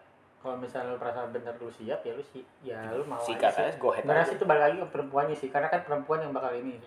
[0.45, 3.73] kalau misalnya lu merasa benar lu siap ya lu sih ya lu mau Sikat aja
[3.73, 3.73] sih.
[3.73, 6.77] aja, go ahead itu balik lagi ke perempuannya sih karena kan perempuan yang bakal ini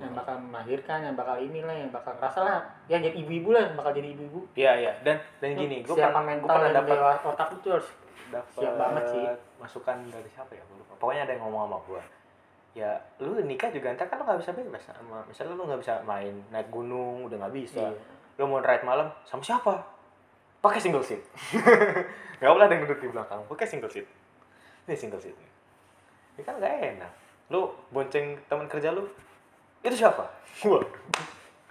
[0.00, 3.76] yang bakal melahirkan yang bakal inilah yang bakal rasa lah yang jadi ibu-ibu lah yang
[3.76, 7.70] bakal jadi ibu-ibu Iya iya dan dan gini, gue pernah mental pernah dapat otak tuh
[7.76, 7.88] harus
[8.32, 9.22] dapat siap banget sih.
[9.60, 10.92] masukan dari siapa ya gue lupa.
[10.96, 12.02] Pokoknya ada yang ngomong sama gue.
[12.80, 12.90] Ya
[13.20, 16.34] lu nikah juga ntar kan lu nggak bisa bebas sama misalnya lu nggak bisa main
[16.48, 17.92] naik gunung udah nggak bisa.
[17.92, 18.02] iya.
[18.40, 20.00] Lu mau ride malam sama siapa?
[20.60, 21.20] Pakai single seat.
[22.40, 23.40] Gak boleh ada yang duduk di belakang.
[23.48, 24.04] Pakai single seat.
[24.84, 25.32] Ini single seat.
[26.36, 27.12] Ini kan gak enak.
[27.48, 29.08] Lu bonceng teman kerja lu
[29.80, 30.24] itu siapa?
[30.60, 30.80] Gua.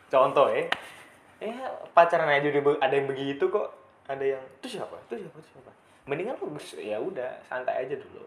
[0.09, 0.65] Contoh ya.
[1.39, 1.55] Ya
[1.95, 3.69] pacaran aja udah ada yang begitu kok.
[4.09, 4.97] Ada yang itu siapa?
[5.07, 5.37] Itu siapa?
[5.37, 5.71] Itu siapa?
[6.09, 8.25] Mendingan lu ya udah santai aja dulu.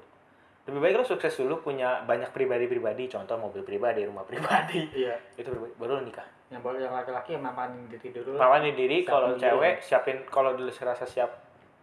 [0.62, 4.86] Lebih baik lu sukses dulu punya banyak pribadi-pribadi, contoh mobil pribadi, rumah pribadi.
[4.94, 6.26] iya Itu pribadi, baru lu nikah.
[6.52, 8.36] yang baru yang laki-laki yang mapanin diri dulu.
[8.36, 11.32] Mapanin diri kalau cewek siapin kalau dulu serasa siap.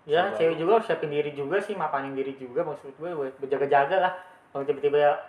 [0.07, 3.09] ya cewek juga harus siapin diri juga sih mapanin diri juga maksud gue
[3.43, 4.13] berjaga-jaga lah
[4.49, 5.21] kalau tiba-tiba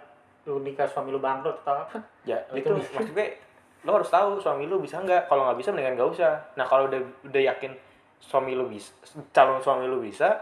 [0.50, 2.74] lu nikah suami lu bangkrut atau apa Ya itu itu.
[2.74, 3.38] maksud gue
[3.86, 5.30] lo harus tahu suami lu bisa nggak.
[5.30, 6.34] Kalau nggak bisa mendingan nggak usah.
[6.58, 7.72] Nah kalau udah udah yakin
[8.20, 8.92] suami lu bisa,
[9.32, 10.36] calon suami lu bisa,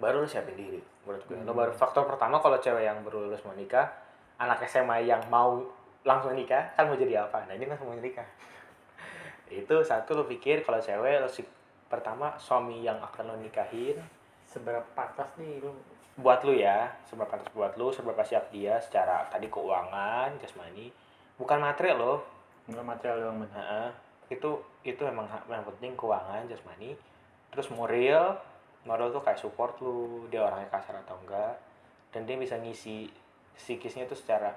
[0.00, 0.80] baru lu siapin diri.
[1.04, 1.36] Menurut gue.
[1.36, 1.52] Hmm.
[1.52, 3.92] baru faktor pertama kalau cewek yang baru lulus mau nikah,
[4.40, 5.60] anak SMA yang mau
[6.06, 7.44] langsung nikah kan mau jadi apa?
[7.44, 8.24] Nah ini langsung mau nikah.
[9.52, 11.44] itu satu lo pikir kalau cewek lo si
[11.92, 14.00] pertama suami yang akan lo nikahin
[14.48, 15.70] seberapa pantas nih lu
[16.14, 20.94] buat lu ya seberapa pantas buat lu seberapa siap dia secara tadi keuangan jasmani
[21.34, 22.22] bukan materi loh
[22.70, 23.90] nggak material doang benar Heeh.
[24.38, 24.50] itu
[24.86, 26.94] itu emang yang penting keuangan jasmani
[27.50, 28.38] terus moral
[28.86, 31.58] moral tuh kayak support lu dia orangnya kasar atau enggak
[32.14, 33.10] dan dia bisa ngisi
[33.58, 34.54] psikisnya tuh secara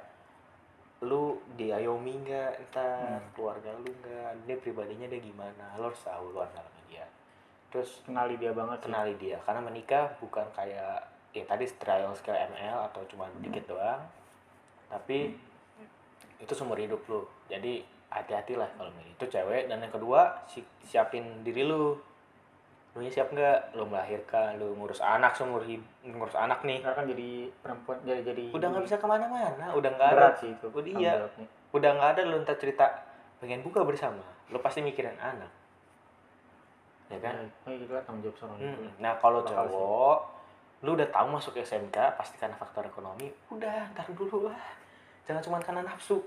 [1.01, 3.33] lu diayomi enggak entar Hmm.
[3.33, 7.05] keluarga lu enggak dia pribadinya dia gimana lo harus tahu luar dalamnya dia
[7.69, 8.85] terus kenali dia banget sih.
[8.89, 11.01] kenali dia karena menikah bukan kayak
[11.31, 14.01] ya tadi trial scale ML atau cuma dikit doang
[14.87, 15.35] tapi
[16.37, 17.25] itu seumur hidup lu.
[17.45, 19.11] Jadi hati-hati lah kalau milih.
[19.11, 21.97] Itu cewek dan yang kedua si- siapin diri lu.
[22.93, 23.73] Lu nya siap nggak?
[23.73, 26.79] Lu melahirkan lu ngurus anak seumur hidup ngurus anak nih.
[26.79, 30.29] Karena kan jadi perempuan jadi jadi udah nggak bisa ke mana-mana udah nggak ada.
[30.35, 31.13] sih itu Udah iya.
[31.73, 32.85] udah nggak ada lu ntar cerita
[33.37, 34.23] pengen buka bersama.
[34.47, 35.51] Lu pasti mikirin anak.
[37.07, 37.49] Ya kan?
[37.65, 38.77] Itu lah tanggung jawab seorang ibu.
[38.77, 40.17] Hmm, Nah kalau cowok,
[40.85, 43.33] lu udah tahu masuk SMK pasti karena faktor ekonomi.
[43.49, 44.61] Udah, ntar dulu lah.
[45.25, 46.21] Jangan cuma karena nafsu.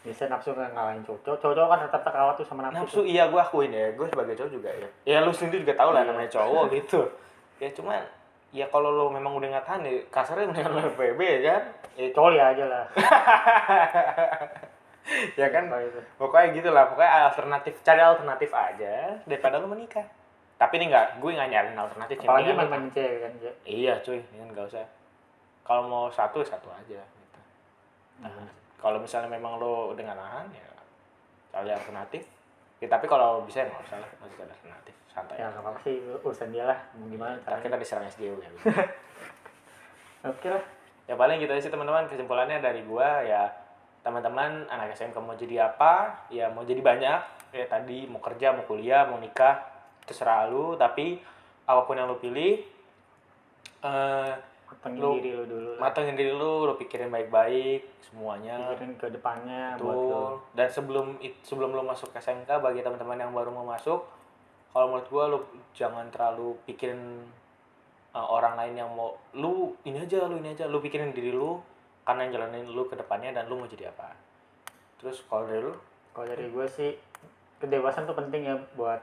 [0.00, 1.36] Biasanya nafsu kan ngalahin cowok.
[1.40, 2.78] Cowok cowok kan tetap kalah tuh sama nafsu.
[2.80, 3.04] Nafsu tuh.
[3.04, 4.88] iya gue akuin ya, gue sebagai cowok juga ya.
[5.04, 6.10] Ya lu sendiri juga tahu lah Iya.
[6.14, 7.00] namanya cowok gitu.
[7.56, 8.04] ya cuman
[8.52, 11.62] ya kalau lo memang udah nggak tahan ya kasarnya mendingan lo ya kan
[11.96, 12.84] ya, coli aja lah
[15.40, 15.64] ya kan
[16.20, 20.04] pokoknya gitu lah pokoknya alternatif cari alternatif aja daripada lo menikah
[20.56, 24.18] tapi ini nggak gue nggak nyariin alternatif apalagi lo- main-main cewek kan ya iya cuy
[24.18, 24.86] ini kan nggak usah.
[25.62, 27.40] Kalau mau satu satu aja gitu.
[28.22, 30.68] Nah, kalau misalnya memang lo udah nggak nahan ya
[31.50, 32.22] cari alternatif.
[32.76, 35.80] Ya, tapi kalau bisa ya nggak usah lah masih ada alternatif santai ya nggak apa-apa
[35.80, 37.64] sih urusan dia lah mau gimana Ntar caranya.
[37.64, 38.50] kita diserang SJW ya
[40.28, 40.64] oke lah.
[41.06, 43.48] Ya paling gitu aja sih teman-teman kesimpulannya dari gua ya
[44.02, 47.20] teman-teman anak SMK mau jadi apa ya mau jadi banyak.
[47.52, 49.56] Ya tadi mau kerja mau kuliah mau nikah
[50.06, 51.18] terserah lu tapi
[51.66, 52.62] apa pun yang lu pilih
[53.82, 54.32] eh
[54.66, 55.80] matengin Lu- diri lu dulu lah.
[55.82, 60.30] matengin diri lu lu pikirin baik-baik semuanya pikirin ke depannya buat lu Betul.
[60.54, 61.06] Dan sebelum
[61.42, 64.02] sebelum lo masuk SMK bagi teman-teman yang baru mau masuk,
[64.70, 65.38] kalau menurut gua lu
[65.70, 66.98] jangan terlalu pikirin
[68.10, 71.58] uh, orang lain yang mau lu ini aja lu ini aja lu pikirin diri lu
[72.02, 74.14] karena yang jalanin lu ke depannya dan lu mau jadi apa.
[74.98, 75.74] Terus kalau dari lu
[76.10, 76.90] kalau dari gue sih
[77.58, 78.98] kedewasaan tuh penting ya buat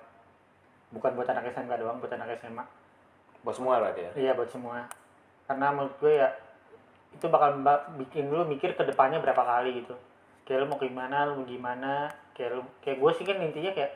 [0.94, 2.64] bukan buat anak SMK doang buat anak SMA
[3.44, 4.12] buat semua berarti ya.
[4.16, 4.88] iya buat semua.
[5.44, 6.32] Karena menurut gue ya
[7.12, 10.00] itu bakal ba- bikin lu mikir ke depannya berapa kali gitu.
[10.48, 13.92] Kayak lu mau gimana lu mau gimana kayak lu kayak gue sih kan intinya kayak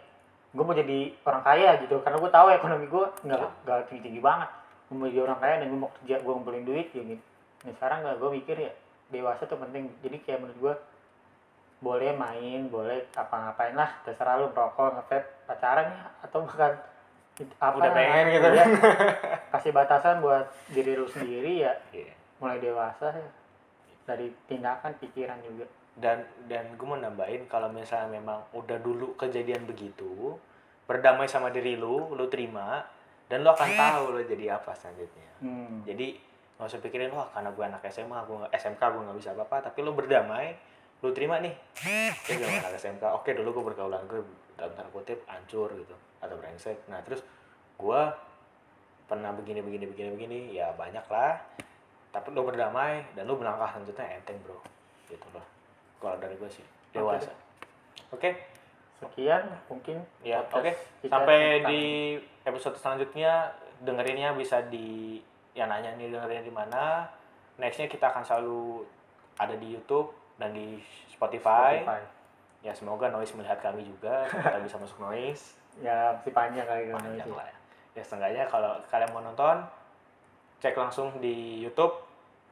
[0.51, 1.95] gue mau jadi orang kaya gitu.
[2.03, 4.49] Karena gue tahu ekonomi gue nggak nggak tinggi tinggi banget.
[4.91, 7.23] Gue mau jadi orang kaya dan gue mau kerja gue ngumpulin duit ya gitu.
[7.63, 8.71] Nah sekarang nggak gue mikir ya
[9.07, 9.87] dewasa tuh penting.
[10.03, 10.73] Jadi kayak menurut gue
[11.77, 16.73] boleh main boleh apa ngapain lah terserah lu merokok ngevape pacaran ya atau bahkan
[17.55, 18.65] apa Udah pengen gitu ya.
[19.47, 22.13] kasih batasan buat diri lu sendiri ya Iya.
[22.37, 23.29] mulai dewasa ya
[24.03, 29.65] dari tindakan pikiran juga Dan dan gue mau nambahin kalau misalnya memang udah dulu kejadian
[29.65, 30.37] begitu,
[30.85, 32.85] berdamai sama diri lu, lu terima
[33.25, 35.25] dan lu akan tahu lu jadi apa selanjutnya.
[35.41, 35.81] hmm.
[35.83, 36.21] jadi
[36.53, 39.57] nggak usah pikirin wah karena gue anak SMA gue nggak SMK gue nggak bisa apa-apa
[39.63, 40.53] tapi lo berdamai
[41.01, 41.53] lo terima nih.
[42.25, 44.21] Ya gue anak SMK oke dulu gue bergaulan gue
[44.57, 46.89] dalam tanda kutip hancur gitu atau brengsek.
[46.89, 47.21] Nah terus
[47.77, 48.01] gue
[49.05, 51.39] pernah begini begini begini begini ya banyak lah
[52.09, 54.57] tapi lo berdamai dan lo melangkah selanjutnya enteng bro.
[55.05, 55.45] Gitu loh.
[56.01, 57.29] Kalau dari gue sih dewasa.
[58.09, 58.29] oke?
[58.97, 60.73] Sekian mungkin ya oke.
[61.05, 61.83] kita sampai di
[62.41, 63.53] episode selanjutnya
[63.85, 65.21] dengerinnya bisa di
[65.53, 67.05] yang nanya nih dengerinnya di mana.
[67.61, 68.85] Nextnya kita akan selalu
[69.37, 72.01] ada di YouTube dan di Spotify, Spotify.
[72.65, 75.57] ya semoga noise melihat kami juga kita bisa masuk noise.
[75.77, 77.57] Ya masih panjang kali panjang lah ya.
[77.97, 79.65] Ya setengahnya kalau kalian mau nonton
[80.61, 82.05] cek langsung di YouTube.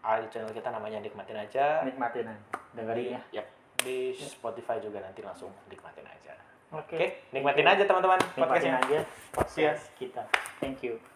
[0.05, 1.81] Ada di channel kita namanya nikmatin aja.
[1.81, 2.43] Nikmatin aja.
[2.77, 3.43] Dengerin ya di, ya,
[3.81, 6.33] di Spotify juga nanti langsung nikmatin aja.
[6.73, 6.97] Oke.
[6.97, 8.99] Oke nikmatin aja teman-teman nikmatin aja
[9.33, 10.25] podcast kita.
[10.61, 11.14] Thank you